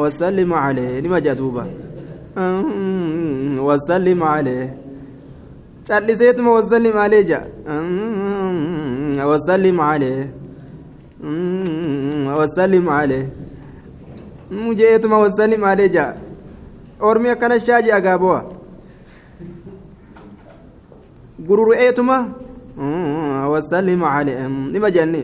وسلم 0.00 0.50
عليه 0.64 0.90
لما 1.04 1.18
جادوبا 1.26 1.64
وسلم 3.68 4.20
عليه 4.34 4.84
calliseetuma 5.88 6.50
wasallim 6.50 6.96
alee 6.96 7.24
ja 7.24 7.40
wasallim 9.28 9.80
alee 9.80 10.26
wasallim 12.38 12.88
alee 12.88 13.26
mujeetuma 14.50 15.18
wasallim 15.18 15.64
alee 15.64 15.88
ja 15.88 16.14
ormi 17.00 17.28
akkana 17.28 17.60
shaaji 17.60 17.92
agaabo'a 17.92 18.42
gururu'eetuma 18.42 18.42
wasallim 18.42 18.53
alee 24.18 24.48
nima 24.72 24.90
jenne 24.90 25.20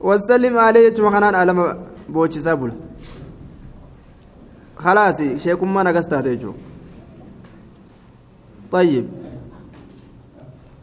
wasallim 0.00 0.58
alee 0.58 0.82
jechuma 0.90 1.10
kanaan 1.10 1.34
alama 1.34 1.64
boochisaa 2.12 2.56
bula 2.56 2.74
khalaasi 4.82 5.26
sheekummaan 5.42 5.86
agas 5.86 6.08
taate 6.08 6.30
jechuudha 6.36 6.74
طيب 8.74 9.04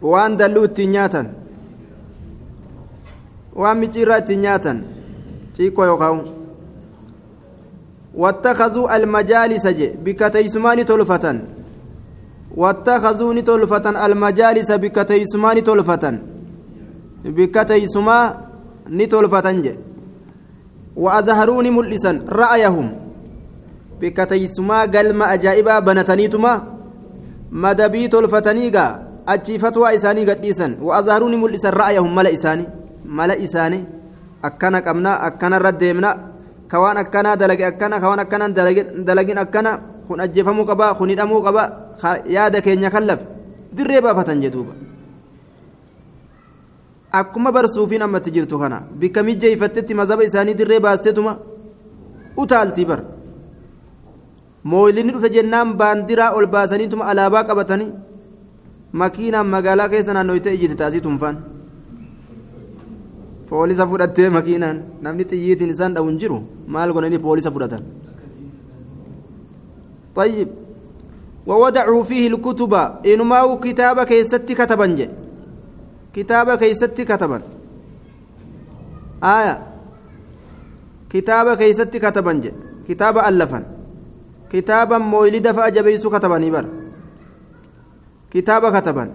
waan 0.02 0.38
dalluu 0.40 0.64
ittiin 0.66 0.92
nyaatan 0.92 1.28
waan 3.62 3.78
micciirraa 3.78 4.18
ittiin 4.24 4.42
nyaatan 4.42 4.78
ciikkoo 5.56 5.86
yookaan 5.86 6.22
wattakazuu 8.22 8.86
almajaalisa 8.96 9.72
je 9.80 9.88
bikka 10.04 10.30
teeysumaa 10.30 10.76
ni 10.76 10.86
tolfatan 10.86 11.42
ni 15.54 15.62
tolfatan 15.62 16.20
bikka 17.36 17.66
teeysumaa 17.66 18.34
ni 18.90 19.08
tolfatan 19.08 19.62
je 19.64 19.74
وأظهروا 20.96 21.64
ملئسا 21.64 22.12
رأيهم 22.30 22.88
بكتيسما 24.02 24.80
قلم 24.82 25.20
أجائبا 25.24 25.80
بنتنيتما 25.80 26.54
achii 29.26 29.60
fatwaa 29.60 29.92
isaanii 29.94 30.26
gadhiisan 30.26 30.78
wa'azhaaruu 30.82 31.30
ni 31.30 31.38
mul'isan 31.38 31.74
ra'ayahum 31.74 32.14
mala 32.14 32.30
isaanii 32.30 32.68
mala 33.06 33.36
isaanii 33.38 33.84
akkana 34.42 34.82
qabna 34.82 35.12
akkana 35.28 35.60
irra 35.60 35.72
deemna 35.72 36.12
kawaan 36.68 36.98
akkanaa 36.98 37.36
dalage 37.36 37.66
akkana 37.66 38.00
kawaan 38.00 38.20
akkanaan 38.20 38.54
dalagin 39.06 39.38
akkana 39.38 39.72
kun 40.12 40.20
ajjeefamuu 40.28 40.66
qaba 40.72 40.94
kun 41.00 41.10
hidhamuu 41.16 41.42
qaba 41.48 41.64
yaada 42.36 42.62
keenya 42.66 42.90
kan 42.96 43.06
lafe 43.10 43.26
dirree 43.78 44.02
baafatan 44.06 44.42
jedhuuba 44.44 44.74
akkuma 47.20 47.52
barsuufiin 47.56 48.02
ammatti 48.08 48.32
jirtu 48.36 48.60
kana 48.60 48.78
bikka 49.00 49.24
mijjeeyfattetti 49.30 49.94
mazaba 50.02 50.24
isaanii 50.30 50.54
dirree 50.60 50.80
baasteetuma 50.86 51.34
utaaltii 52.44 52.86
bara. 52.90 53.04
Mooylinni 54.64 55.12
dhufe 55.14 55.30
jennaan 55.36 55.74
baandiraa 55.80 56.32
ol 56.38 56.46
baasaniituma 56.56 57.06
alaabaa 57.12 57.44
qabatanii 57.50 57.92
makiinaan 59.02 59.48
magaalaa 59.54 59.90
keessa 59.94 60.14
naannoyte 60.14 60.54
ijjite 60.56 60.76
taasii 60.82 61.02
tunfaan 61.08 61.38
poolisa 63.50 63.88
fudhattee 63.92 64.30
makiinaan 64.38 64.78
namni 65.02 65.24
xiyyiitiin 65.32 65.70
isaan 65.76 65.94
dhawun 65.96 66.20
jiru? 66.22 66.38
Maal 66.68 66.94
godhanii 66.94 67.20
poolisa 67.26 67.52
fudhatan 67.52 67.84
طيب. 70.16 70.48
ووضعوا 71.48 72.04
فيه 72.04 72.28
الكتب. 72.28 72.74
إنما 73.06 73.56
كتاب 73.56 74.04
كيست 74.04 74.52
كتبا 74.52 75.08
كتاب 76.14 76.56
كيست 76.58 77.02
كتبا. 77.02 77.42
آية. 79.24 79.56
كتاب 81.10 81.58
كيست 81.58 81.98
كتبا 81.98 82.52
كتاب 82.88 83.18
ألفا. 83.18 83.64
كتابا 84.52 84.98
مولد 84.98 85.52
فأجبيس 85.52 86.08
كتبا 86.08 86.38
نبر 86.38 86.66
كتاب 88.32 88.78
كتبا. 88.78 89.12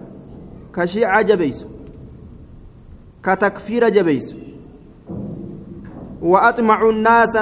كشيعة 0.75 1.21
جبيس 1.21 1.65
كتكفير 3.23 3.89
جبيس 3.89 4.35
وأطمع 6.21 6.89
الناس 6.89 7.35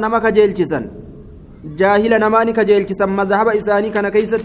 جاهل 1.80 2.20
نماني 2.20 2.52
كجيلكسا 2.54 3.06
مذهب 3.06 3.48
إساني 3.48 3.90
كان 3.90 4.10
كيست 4.10 4.42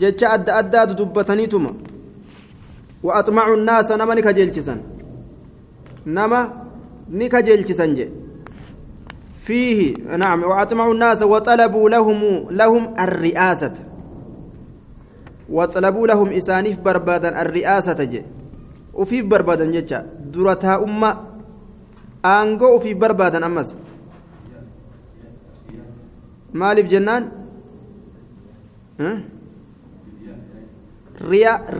جتش 0.00 0.24
أدى 0.24 0.50
أدى 0.52 0.94
دبتنيتما 0.94 1.72
وأطمع 3.02 3.54
الناس 3.54 3.92
نماني 3.92 4.22
كجيلكسا 4.22 4.74
نما 6.06 6.40
نكجيلكسا 7.10 7.86
جي 7.86 8.08
فيه 9.36 9.96
نعم 10.16 10.42
وأطمع 10.42 10.90
الناس 10.90 11.22
وطلبوا 11.22 11.90
لهم 11.90 12.20
لهم 12.50 12.94
الرئاسة 12.98 13.74
وطلبوا 15.48 16.06
لهم 16.06 16.28
إسانيف 16.28 16.80
بربادا 16.80 17.42
الرئاسة 17.42 18.04
جي 18.04 18.22
ufiif 18.94 19.24
barbaadan 19.26 19.72
jecha 19.72 20.04
dura 20.32 20.56
taa'ummaa 20.56 21.16
aangoo 22.24 22.76
ufiif 22.76 22.98
barbaadan 22.98 23.44
ammas 23.44 23.74
maaliif 26.52 26.86
jennaan? 26.92 27.24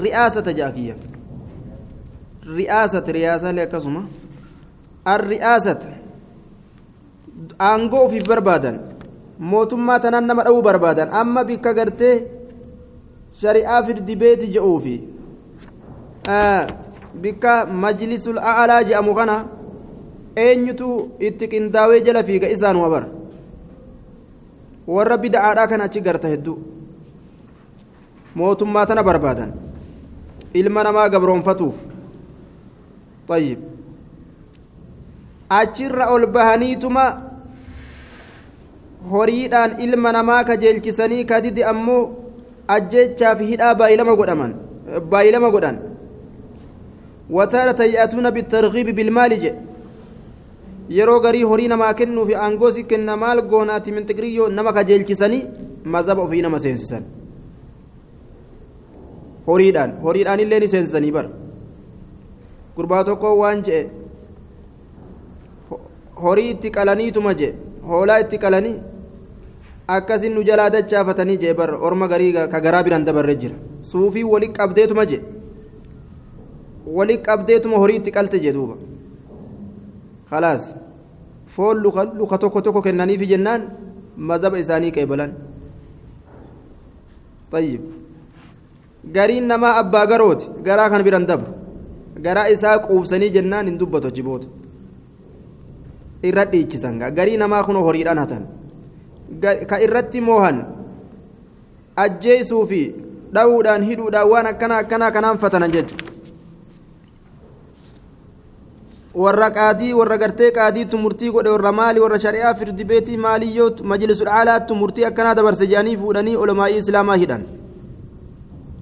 Ri'aasata 0.02 0.52
jaakiyya 0.60 0.94
ri'aasata 2.56 3.12
riyaasalee 3.12 3.64
akkasuma. 3.66 4.02
Arri'aasata 5.04 5.88
aangoo 7.58 8.04
ufiif 8.06 8.26
barbaadan 8.28 8.76
mootummaa 9.38 9.98
tanaan 10.00 10.26
nama 10.26 10.42
dha'uu 10.46 10.62
barbaadan 10.62 11.08
amma 11.20 11.44
bikka 11.44 11.72
gartee 11.78 12.16
shari'aa 13.40 13.82
firdi 13.86 14.16
beeti 14.22 14.46
je'uufi 14.54 14.96
bikka 17.22 17.52
majlisul 17.66 18.38
a'laa 18.38 18.82
jedhamu 18.88 19.14
kana 19.18 19.36
eenyutu 20.36 20.88
itti 21.28 21.48
qindaawee 21.52 22.00
jala 22.06 22.22
fiiga? 22.28 22.48
Isaanuma 22.54 22.88
bara 22.90 23.08
warra 24.86 25.16
bida'aadhaa 25.24 25.66
kana 25.72 25.84
achi 25.90 26.00
garta 26.06 26.28
hedduu 26.32 26.56
mootummaa 28.40 28.86
tana 28.86 29.02
barbaadan 29.08 29.50
ilma 30.60 30.82
namaa 30.88 31.08
gabroonfatuuf 31.14 31.76
طيب 33.28 33.58
achirra 35.60 36.04
ol 36.14 36.26
bahaniituma 36.36 37.04
horiidhaan 39.12 39.70
ilma 39.84 40.12
namaa 40.16 40.44
kajeelchisanii 40.48 41.24
kadidi 41.32 41.62
ammoo 41.72 42.02
ajjeechaaf 42.76 43.38
hidhaa 43.50 43.74
baay'ilama 43.80 44.14
godhaman 44.20 44.52
baay'ilama 45.14 45.50
godhan 45.56 45.76
وتارة 47.36 47.80
يأتون 47.96 48.30
بالترغيب 48.30 48.88
بالمال 48.96 49.32
جي 49.42 49.52
yeroo 50.88 51.20
garii 51.20 51.42
horii 51.42 51.68
namaa 51.68 51.94
kennuu 51.94 52.26
fi 52.26 52.34
aangoo 52.34 52.70
si 52.76 52.84
kenna 52.84 53.16
maal 53.16 53.42
goonaati 53.52 53.92
min 53.92 54.06
xiqriyyoo 54.08 54.48
nama 54.48 54.72
kajeelchisanii 54.72 55.42
mazaba 55.84 56.22
ofii 56.22 56.42
nama 56.42 56.58
seensisan 56.64 57.04
horiidhaan 59.46 59.92
horiidhaan 60.04 60.40
illee 60.44 60.60
ni 60.60 60.68
seensisanii 60.74 61.12
bara 61.12 61.30
gurbaa 62.76 63.04
tokko 63.04 63.34
waan 63.40 63.62
je'e 63.68 63.82
horii 66.22 66.50
itti 66.54 66.70
qalaniituma 66.78 67.34
je 67.42 67.54
hoolaa 67.90 68.18
itti 68.24 68.38
qalanii 68.44 68.76
akkasin 69.96 70.32
nu 70.34 70.42
jalaa 70.48 70.70
dachaafatanii 70.76 71.38
jee 71.44 71.54
bara 71.54 71.78
orma 71.88 72.08
garii 72.08 72.32
ka 72.32 72.60
garaa 72.66 72.82
biraan 72.88 73.04
dabarre 73.04 73.34
jira 73.44 73.56
suufii 73.92 74.24
wali 74.34 74.48
qabdeetuma 74.58 75.04
je 75.12 75.20
wali 76.98 77.18
qabdeetuma 77.28 77.76
horii 77.84 77.96
itti 78.02 78.10
qalte 78.18 78.38
jee 80.32 80.66
duuba 80.66 80.72
khalaas 80.72 80.74
foon 81.46 81.76
luka 81.82 82.38
tokko 82.38 82.60
tokko 82.60 82.82
kennaniifi 82.82 83.26
jennaan 83.26 83.62
mazaba 84.16 84.58
isaanii 84.58 84.92
qeebalan 84.92 85.32
طيب 87.52 87.80
namaa 89.40 89.76
abbaa 89.76 90.06
garooti 90.06 90.48
garaa 90.64 90.90
kan 90.90 91.02
biran 91.04 91.26
dabru 91.26 91.52
garaa 92.22 92.48
isaa 92.48 92.78
quubsanii 92.78 93.30
jennaan 93.30 93.66
hin 93.66 93.78
dubbatu 93.78 94.10
jiboota 94.10 94.46
irra 96.22 96.44
dhiichisan 96.44 96.98
garii 96.98 97.36
namaa 97.36 97.62
kun 97.64 97.76
horiidhaan 97.76 98.18
hatan 98.18 98.46
ka 99.66 99.80
irratti 99.86 100.20
moohan 100.20 100.64
ajjeesuu 101.96 102.66
fi 102.66 102.94
dha'uudhaan 103.34 103.82
hidhuudhaan 103.82 104.30
waan 104.30 104.46
akkana 104.46 104.76
akkanaa 104.84 105.10
kanaan 105.10 105.38
fatanan 105.38 105.72
jechuudha 105.72 106.11
warra 109.23 109.49
qaadii 109.57 109.93
warra 109.99 110.17
gartee 110.17 110.51
qaadiitu 110.57 110.97
murtii 111.03 111.31
godhe 111.35 111.49
warra 111.55 111.71
maali 111.79 111.99
warra 112.03 112.19
shari'aa 112.25 112.53
firdi 112.59 112.83
beetii 112.91 113.17
maaliyyootu 113.25 113.83
majlisul 113.91 114.29
caalaattu 114.33 114.75
murtii 114.81 115.05
akkanaa 115.09 115.35
dabarse 115.39 115.65
jedhanii 115.71 115.97
fuudhanii 116.03 116.35
olamaa'ii 116.43 116.77
islaamaa 116.83 117.17
hidhan 117.23 117.43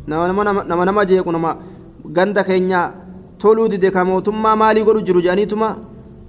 nama 0.07 0.85
nama 0.85 1.05
jeequ 1.11 1.31
nama 1.37 1.51
ganda 2.17 2.43
keenya 2.43 2.81
toluu 3.41 3.67
dide 3.73 3.89
ka 3.95 4.05
mootummaa 4.11 4.55
maalii 4.61 4.83
godhu 4.87 5.01
jiru 5.07 5.21
jedhaniituma 5.25 5.69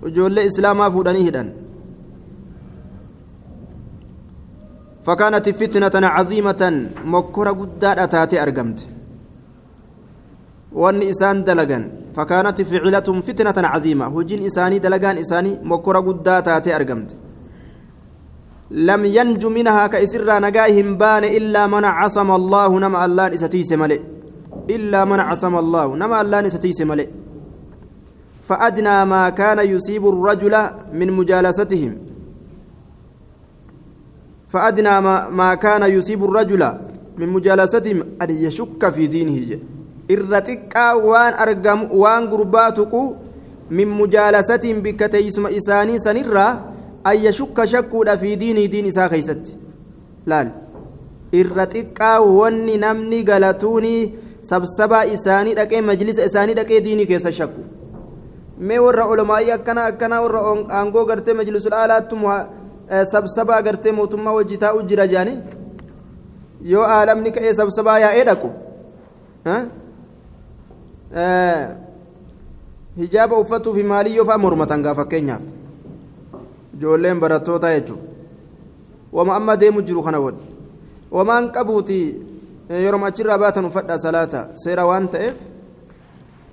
ijoollee 0.09 0.47
islaamaa 0.51 0.91
fuudhanii 0.97 1.29
hidhan 1.31 1.49
فكانت 5.07 5.47
فتنة 5.61 5.95
عظيمة 6.17 6.63
مكرة 7.15 7.51
قداد 7.61 7.99
أتاتي 8.05 8.37
أرقمت 8.43 8.79
وأن 10.81 11.03
إسان 11.13 11.37
دلقان 11.47 11.85
فكانت 12.16 12.62
فعلتهم 12.62 13.22
فتنة 13.22 13.68
عظيمة. 13.68 14.06
هجين 14.20 14.46
إساني 14.46 14.80
دلقان 14.80 15.18
إساني 15.18 15.60
مكرة 15.64 16.22
أتاتي 16.28 16.76
أرقمت. 16.76 17.16
لم 18.72 19.06
ينج 19.06 19.46
منها 19.46 19.88
كإسر 19.88 20.40
نجاهم 20.40 20.98
بان 20.98 21.24
إلا 21.24 21.68
من 21.68 21.86
عصم 21.86 22.32
الله 22.32 22.80
نمأ 22.80 23.06
الله 23.06 23.34
إستيس 23.34 23.72
ملئ. 23.74 24.02
إلا 24.70 25.06
من 25.06 25.20
عصم 25.20 25.56
الله 25.56 25.96
نمأ 25.96 26.22
الله 26.22 26.48
إستيس 26.48 26.82
ملئ. 26.82 27.08
فأدنى 28.48 29.06
ما 29.06 29.30
كان 29.30 29.60
يصيب 29.60 30.08
الرجل 30.08 30.56
من 30.94 31.12
مجالستهم. 31.12 31.94
فأدنى 34.50 35.02
ما, 35.02 35.56
كان 35.56 35.84
يصيب 35.84 36.24
الرجل 36.24 36.62
من 37.18 37.30
مجالستهم 37.30 38.04
أن 38.22 38.30
يشك 38.30 38.90
في 38.90 39.08
دينه. 39.08 39.60
إرتك 40.14 40.76
وان 41.06 41.34
أرقم 41.44 41.80
وان 42.02 42.24
قرباتك 42.32 42.94
من 43.78 43.88
مجالستهم 44.00 44.78
بكتيسم 44.86 45.46
إساني 45.58 45.96
سنرا 46.06 46.48
أن 47.10 47.18
يشك 47.26 47.58
شك 47.74 47.94
في 48.22 48.36
دينه 48.36 48.66
دين 48.74 48.86
إسا 48.92 49.08
خيست 49.08 49.44
لال 50.30 50.48
إرتك 51.40 52.00
وان 52.38 52.66
نمني 52.84 53.20
قلتوني 53.30 53.96
سبسبا 54.50 55.00
إساني 55.14 55.52
لكي 55.60 55.82
مجلس 55.82 56.18
إساني 56.20 56.54
لكي 56.54 56.80
ديني 56.80 57.06
كيس 57.06 57.28
شكو 57.28 57.64
mee 58.62 58.78
warra 58.80 59.06
olamaa'ii 59.10 59.52
akkana 59.52 59.84
akkana 59.90 60.22
warra 60.22 60.42
aangoo 60.80 61.06
gartee 61.10 61.34
majlisul 61.34 61.74
aalaattu 61.74 62.16
sabsabaa 63.12 63.62
gartee 63.68 63.92
mootummaa 64.00 64.34
wajji 64.34 64.58
taa'u 64.64 64.84
jira 64.90 65.08
jaani 65.14 65.34
yoo 66.74 66.84
aalamni 66.96 67.32
ka'ee 67.38 67.54
sabsabaa 67.60 67.98
yaa'ee 68.04 68.26
dhaqu 68.30 68.50
hijaaba 72.98 73.40
uffatuu 73.40 73.74
fi 73.74 73.84
maalii 73.84 74.16
yoo 74.16 74.26
fa'a 74.26 74.38
mormatan 74.38 74.84
gaa 74.84 74.96
fakkeenyaaf 74.96 75.42
ijoolleen 76.76 77.20
barattootaa 77.20 77.74
jechuudha 77.76 78.04
wama 79.12 79.36
amma 79.36 79.58
deemu 79.58 79.82
jiru 79.82 80.04
kana 80.04 80.20
godhe 80.20 80.44
wamaan 81.12 81.52
qabuuti 81.52 82.00
yeroo 82.70 83.06
achirraa 83.06 83.38
baatan 83.38 83.66
uffadhaa 83.66 84.00
salaata 84.00 84.48
seera 84.56 84.86
waan 84.86 85.10
ta'eef 85.10 85.38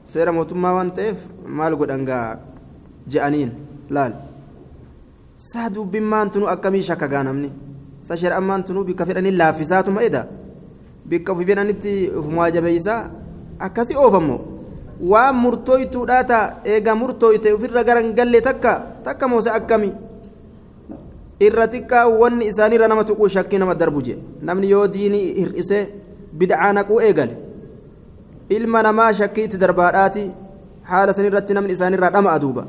seera 0.04 0.32
mootummaa 0.32 0.74
waan 0.74 0.90
ta'eef 0.90 1.18
maal 1.46 1.76
godhan 1.76 2.04
gaa 2.04 2.38
je'aniin 3.06 3.52
laal 3.90 4.12
saa 5.36 5.70
dubbiin 5.74 6.04
maantunu 6.14 6.46
akkamii 6.54 6.82
shakka 6.82 7.08
gaa 7.08 7.22
namni 7.22 7.52
sa 8.02 8.16
shari'aan 8.16 8.44
maantunu 8.50 8.84
bikka 8.84 9.06
fedhanii 9.06 9.36
laaffisaatuma 9.40 10.02
eda 10.08 10.26
bikka 11.06 11.32
ofii 11.32 11.46
fedhanitti 11.50 11.92
ofumaa 12.18 12.50
jabeeysaa 12.50 13.00
akkasii 13.66 13.96
oofammoo 14.04 14.40
waan 15.12 15.36
murtooytuudha 15.44 16.24
taa 16.30 16.44
eega 16.64 16.94
murtooyte 16.94 17.52
ofirra 17.56 17.84
garan 17.88 18.12
galle 18.18 18.40
takka 18.40 18.72
takka 19.04 19.28
moose 19.28 19.50
akkami 19.58 19.90
irra 21.46 21.66
xiqqaa 21.72 22.06
wanni 22.20 22.44
isaanirra 22.50 22.88
nama 22.88 23.04
tuquu 23.04 23.28
shakkii 23.36 23.58
nama 23.62 23.74
darbu 23.74 24.00
jee 24.06 24.18
namni 24.42 24.70
yoo 24.70 24.86
diinii 24.94 25.26
hir'isee 25.40 25.82
bid'aa 26.38 26.72
naquu 26.78 27.00
eegale 27.08 27.34
ilma 28.56 28.82
namaa 28.82 29.12
shakkii 29.20 29.44
itti 29.48 29.58
darbaadhaati 29.64 30.24
haala 30.90 31.12
sanirratti 31.18 31.54
namni 31.54 31.72
isaanirraa 31.76 32.10
dhama 32.16 32.30
aduuba 32.36 32.64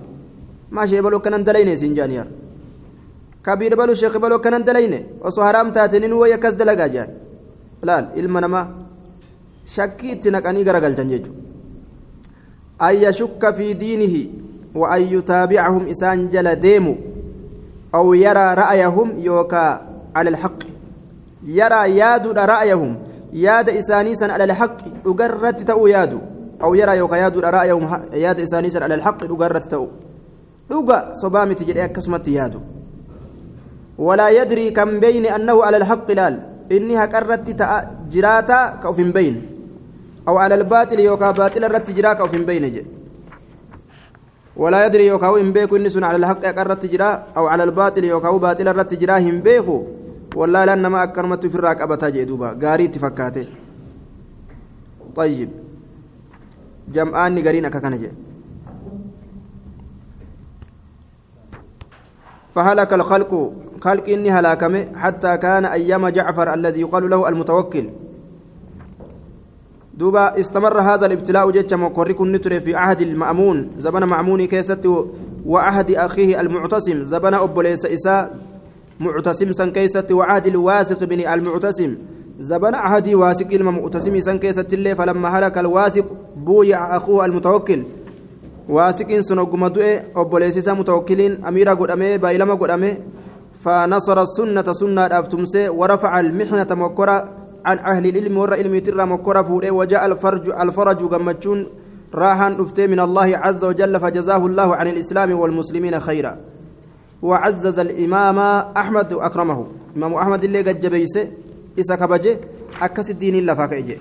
maa 0.76 0.88
shee 0.88 1.02
baloo 1.06 1.20
akkanan 1.22 1.44
dalayne 1.48 1.78
siin 1.82 1.96
jaaniyaar 2.00 2.28
kabiir 3.46 3.76
baluu 3.82 3.96
sheekh 4.02 4.18
baloo 4.24 4.38
akkanan 4.42 4.64
dalayne 4.70 5.00
osoo 5.28 5.44
haraam 5.48 5.72
taate 5.78 6.00
nin 6.00 6.14
wayi 6.22 6.34
akkas 6.38 6.56
dalagaa 6.62 6.90
jaan 6.96 7.10
laal 7.90 8.06
ilma 8.22 8.42
namaa 8.46 8.66
shakkii 9.76 10.12
itti 10.16 10.32
naqanii 10.38 10.68
garagalchan 10.70 11.10
jechuudha. 11.14 11.50
أن 12.82 12.96
يشك 12.96 13.54
في 13.56 13.74
دينه 13.74 14.32
وأن 14.76 15.02
يتابعهم 15.02 15.88
إسان 15.88 16.30
جل 16.30 16.56
ديمو 16.56 16.96
أو 17.96 18.14
يرى 18.14 18.54
رأيهم 18.54 19.20
يوكا 19.20 19.88
على 20.16 20.30
الحق 20.30 20.60
يرى 21.44 21.98
ياد 21.98 22.28
رأيهم 22.28 22.98
ياد 23.34 23.70
إسانيسا 23.70 24.26
على 24.26 24.44
الحق 24.44 24.78
أقرت 25.06 25.62
تأو 25.62 25.88
ياد 25.88 26.22
أو 26.64 26.74
يرى 26.74 26.98
يوكا 26.98 27.16
ياد 27.16 27.38
رأيهم 27.38 28.02
ياد 28.14 28.40
إسانيسا 28.40 28.80
على 28.80 28.96
الحق 28.96 29.24
أقرت 29.24 29.64
تأو 29.64 29.88
أقا 30.72 31.14
صبامي 31.14 31.54
تجري 31.54 31.88
كسمت 31.88 32.28
ياد 32.28 32.62
ولا 33.98 34.30
يدري 34.30 34.72
كم 34.72 35.00
بين 35.00 35.26
أنه 35.26 35.64
على 35.64 35.78
الحق 35.78 36.12
لال 36.12 36.40
إنها 36.72 37.06
قرت 37.06 37.48
جراتا 38.12 38.80
كوف 38.84 39.02
بين 39.02 39.59
أو 40.30 40.38
على 40.38 40.56
الباطل 40.62 41.00
يوكا 41.00 41.32
باطل 41.32 41.64
الرت 41.64 41.90
أو 42.22 42.28
في 42.28 42.38
بين 42.50 42.86
ولا 44.62 44.86
يدري 44.86 45.06
يوكا 45.08 45.42
إن 45.42 45.50
بيكو 45.56 45.76
إن 45.76 46.04
على 46.04 46.18
الحق 46.22 46.46
أقرت 46.46 46.86
جرا 46.86 47.12
أو 47.38 47.48
على 47.48 47.64
الباطل 47.64 48.04
يوكا 48.04 48.32
باطل 48.46 48.68
الرت 48.68 48.94
جرا 49.02 49.18
هم 49.26 49.38
بيكو 49.42 49.78
والله 50.36 50.66
لأن 50.66 50.88
ما 50.88 51.04
أكرمت 51.04 51.46
في 51.52 51.56
الراك 51.56 51.82
أبتا 51.82 52.10
جئدوبا 52.10 52.50
غاري 52.64 52.88
تفكاته. 52.88 53.48
طيب. 55.16 55.50
جمعان 56.94 57.48
قرين 57.48 57.66
أكاكنا 57.66 57.98
جئ 57.98 58.12
فهلك 62.56 62.94
الخلق. 62.94 63.54
خلق 63.82 64.06
إني 64.10 64.30
هلاكمه 64.32 64.86
حتى 64.96 65.38
كان 65.38 65.66
أيام 65.66 66.08
جعفر 66.08 66.54
الذي 66.54 66.82
يقال 66.82 67.10
له 67.10 67.30
المتوكل. 67.30 67.86
دوبا 70.00 70.40
استمر 70.40 70.82
هذا 70.82 71.06
الابتلاء 71.06 71.52
جج 71.52 71.74
مقرك 71.74 72.22
النتر 72.22 72.60
في 72.60 72.76
عهد 72.76 73.02
المأمون. 73.02 73.70
زبن 73.78 74.04
مأمون 74.04 74.46
كيست 74.46 74.88
وعهد 75.46 75.92
أخيه 75.92 76.42
المعتصم. 76.42 77.04
زبن 77.04 77.34
أبوليس 77.34 77.86
إساء 77.86 78.36
معتصم 79.00 79.52
سن 79.52 79.72
كيست 79.72 80.12
وعهد 80.12 80.46
الواثق 80.48 81.04
بن 81.04 81.20
المعتصم. 81.20 81.96
زبن 82.40 82.76
عهد 82.76 83.14
واثق 83.14 83.54
المعتصم 83.54 84.20
سن 84.20 84.38
كيست 84.40 84.74
اللي 84.74 84.96
فلما 84.96 85.30
هلك 85.30 85.58
الواثق 85.58 86.06
بويع 86.38 86.98
أخوه 86.98 87.26
المتوكل. 87.26 87.84
واثق 88.70 89.20
سنقم 89.20 89.68
دوئ 89.68 90.00
أبوليس 90.16 90.58
إساء 90.58 90.76
متوكلين 90.76 91.46
أميرا 91.46 91.74
قدامي 91.74 92.18
بايلما 92.18 92.54
قدامي 92.54 92.98
فنصر 93.64 94.22
السنة 94.22 94.74
سنة 94.74 95.02
أفتمسي 95.02 95.70
ورفع 95.70 96.20
المحنة 96.20 96.68
مكرة. 96.72 97.39
عن 97.66 97.78
أهل 97.80 98.06
العلم 98.08 98.38
ور 98.38 98.54
علم 98.54 98.80
ترى 98.80 99.06
مكرة 99.06 99.42
فوره 99.42 99.72
وجاء 99.72 100.06
الفرج 100.06 100.50
الفرج 100.50 101.10
جمتشون 101.10 101.68
راهن 102.16 102.62
أفتي 102.62 102.88
من 102.88 103.00
الله 103.00 103.38
عز 103.38 103.64
وجل 103.64 104.00
فجزاه 104.00 104.46
الله 104.46 104.76
عن 104.76 104.88
الإسلام 104.88 105.32
والمسلمين 105.40 106.00
خيرا. 106.00 106.38
وعزز 107.22 107.80
الإمام 107.80 108.40
أحمد 108.78 109.14
أكرمه. 109.14 109.68
إمام 109.98 110.14
أحمد 110.14 110.44
اللي 110.44 110.62
قد 110.62 110.80
جبيسه 110.80 111.32
إسا 111.80 111.96
كبجه 111.96 112.40
أكس 112.82 113.10
الدين 113.10 113.36
إلا 113.36 113.56
فاكيجي 113.56 113.98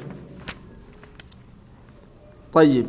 طيب. 2.53 2.87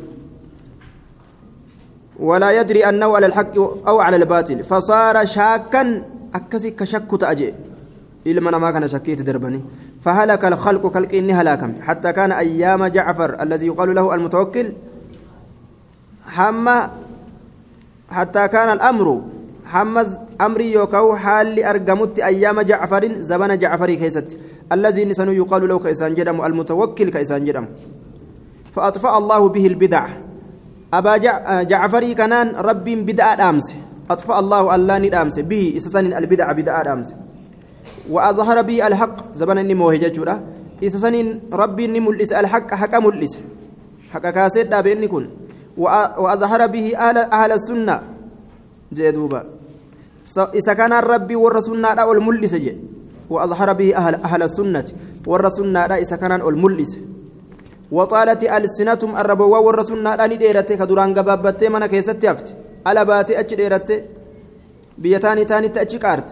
ولا 2.20 2.52
يدري 2.62 2.86
أنه 2.90 3.16
على 3.16 3.26
الحق 3.26 3.58
أو 3.88 4.00
على 4.00 4.16
الباطل. 4.16 4.64
فصار 4.64 5.26
شاكا 5.26 6.04
أكسي 6.36 6.72
كشك 6.72 7.12
تأجي 7.20 7.54
إلما 8.28 8.58
ما 8.58 8.72
كان 8.72 8.88
شكيت 8.88 9.22
دربني. 9.22 9.62
فهلك 10.02 10.46
الخلق 10.46 10.94
خلق 10.94 11.12
إني 11.14 11.34
هلاكم. 11.34 11.74
حتى 11.82 12.14
كان 12.14 12.32
أيام 12.32 12.86
جعفر 12.86 13.42
الذي 13.42 13.68
يقال 13.68 13.96
له 13.96 14.16
المتوكل 14.16 14.74
حما 16.26 16.92
حتى 18.10 18.48
كان 18.48 18.70
الأمر 18.70 19.22
حمز 19.66 20.18
أمري 20.42 20.72
يوكو 20.72 21.16
حال 21.16 21.64
أرقمت 21.64 22.20
أيام 22.20 22.62
جعفر 22.62 23.22
زمن 23.22 23.58
جعفر 23.58 23.94
كيست. 23.94 24.38
الذي 24.72 25.06
نسن 25.06 25.30
يقال 25.30 25.68
له 25.68 25.80
كيسان 25.80 26.14
جدم 26.14 26.42
المتوكل 26.42 27.10
كيسان 27.10 27.46
جدم. 27.46 27.66
فأطفأ 28.72 29.18
الله 29.18 29.50
به 29.50 29.68
البدع. 29.68 30.06
أبا 30.94 31.18
جعفر 31.64 32.14
كانان 32.14 32.48
رب 32.56 32.84
بدع 32.84 33.50
أمس 33.50 33.76
أطفأ 34.10 34.40
الله 34.40 34.76
الله 34.76 34.98
ندامس. 34.98 35.40
به 35.40 35.74
إسسان 35.78 36.14
البدع 36.14 36.52
بدع 36.52 36.94
أمس 36.94 37.14
وأظهر 38.10 38.62
به 38.62 38.88
الحق. 38.88 39.16
زبن 39.36 39.58
إني 39.58 39.74
موهجة 39.74 40.08
جورا 40.08 40.36
إسسن 40.84 41.16
ربي 41.54 41.86
إني 41.86 42.00
ملئس 42.00 42.32
الحق 42.34 42.74
حق 42.74 42.94
ملئس 43.06 43.34
حق 44.12 44.26
كاسد 44.30 44.70
بإني 44.84 45.08
كن. 45.08 45.26
وأظهر 45.78 46.68
به 46.68 46.98
أهل, 46.98 47.18
أهل 47.18 47.52
السنة. 47.52 47.96
جدوبا 48.94 49.42
إذا 50.60 50.74
كان 50.74 50.94
ربي 50.94 51.36
والرسول 51.36 51.82
لا 51.82 52.04
والملئس 52.04 52.56
جي 52.56 52.78
وأظهر 53.30 53.74
به 53.74 53.96
أهل, 53.96 54.16
أهل 54.16 54.42
السنة. 54.44 54.88
والرسول 55.28 55.74
لا 55.74 55.96
إذا 55.96 56.16
كان 56.16 56.32
الملئس 56.42 56.98
وطالت 57.92 58.44
ألسنتهم 58.44 59.18
الربوا 59.18 59.58
والرسول 59.58 60.04
لا 60.04 60.28
نديرته 60.28 60.76
كدران 60.76 61.14
قبابته 61.18 61.70
من 61.70 61.86
كيست 61.86 62.24
ألا 62.88 63.04
باتي 63.04 63.56
ديرته 63.56 64.02
بيتاني 64.98 65.46
تاني 65.46 65.68
تأجي 65.70 65.98
كارت. 65.98 66.30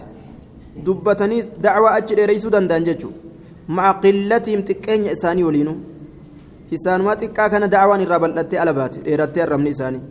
Dubbatanii 0.85 1.43
dacwaa 1.61 1.93
achi 1.99 2.15
dheereysuu 2.15 2.49
danda'an 2.55 2.83
jechuudha 2.89 3.19
maca 3.67 3.99
qillatiim 4.03 4.61
xiqqeenya 4.67 5.11
isaanii 5.17 5.43
waliinu 5.49 5.73
isaanumaa 6.77 7.15
xiqqaa 7.21 7.49
kana 7.49 7.67
dacwaan 7.67 8.01
irraa 8.05 8.19
bal'attee 8.19 8.59
ala 8.63 8.73
baate 8.73 8.97
dheerattee 9.05 9.43
arrabni 9.45 9.69
isaanii 9.75 10.01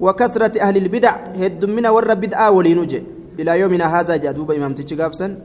wakasrati 0.00 0.60
ahli 0.60 0.78
ilbidac 0.78 1.36
heddummina 1.40 1.92
warra 1.92 2.14
bid'aa 2.16 2.50
waliinu 2.50 2.86
je 2.86 3.04
ilaa 3.38 3.54
yoomina 3.62 3.88
haazaa 3.88 4.18
jedha 4.18 4.34
duuba 4.34 4.54
imaamtichi 4.54 4.96
gaafsan 4.96 5.36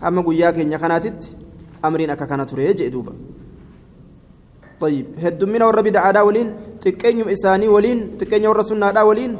hamma 0.00 0.22
guyyaa 0.22 0.52
keenya 0.52 0.78
kanaatitti 0.78 1.36
amriin 1.82 2.10
akka 2.10 2.26
kana 2.26 2.46
ture 2.46 2.66
jedhe 2.74 2.90
duuba 2.90 3.12
طيب 4.80 5.06
هدمنا 5.22 5.64
ور 5.66 5.80
بدعادا 5.86 6.20
ولين 6.20 6.48
تكينيم 6.82 7.28
إساني 7.28 7.68
ولين 7.68 8.18
تكينيم 8.18 8.50
ور 8.50 8.62
سنادا 8.62 9.02
ولين 9.02 9.32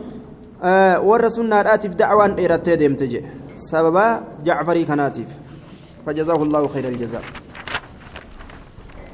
warra 1.09 1.31
sunnaadhaatiif 1.31 1.96
dacwaan 2.03 2.37
dheerattee 2.37 2.77
deemte 2.83 3.07
jedhe 3.14 3.31
sababa 3.70 4.05
jacfarii 4.44 4.85
kanaatiif 4.92 5.31
فجزاه 6.07 6.40
الله 6.42 6.62
خير 6.68 6.85
الجزاء 6.88 7.22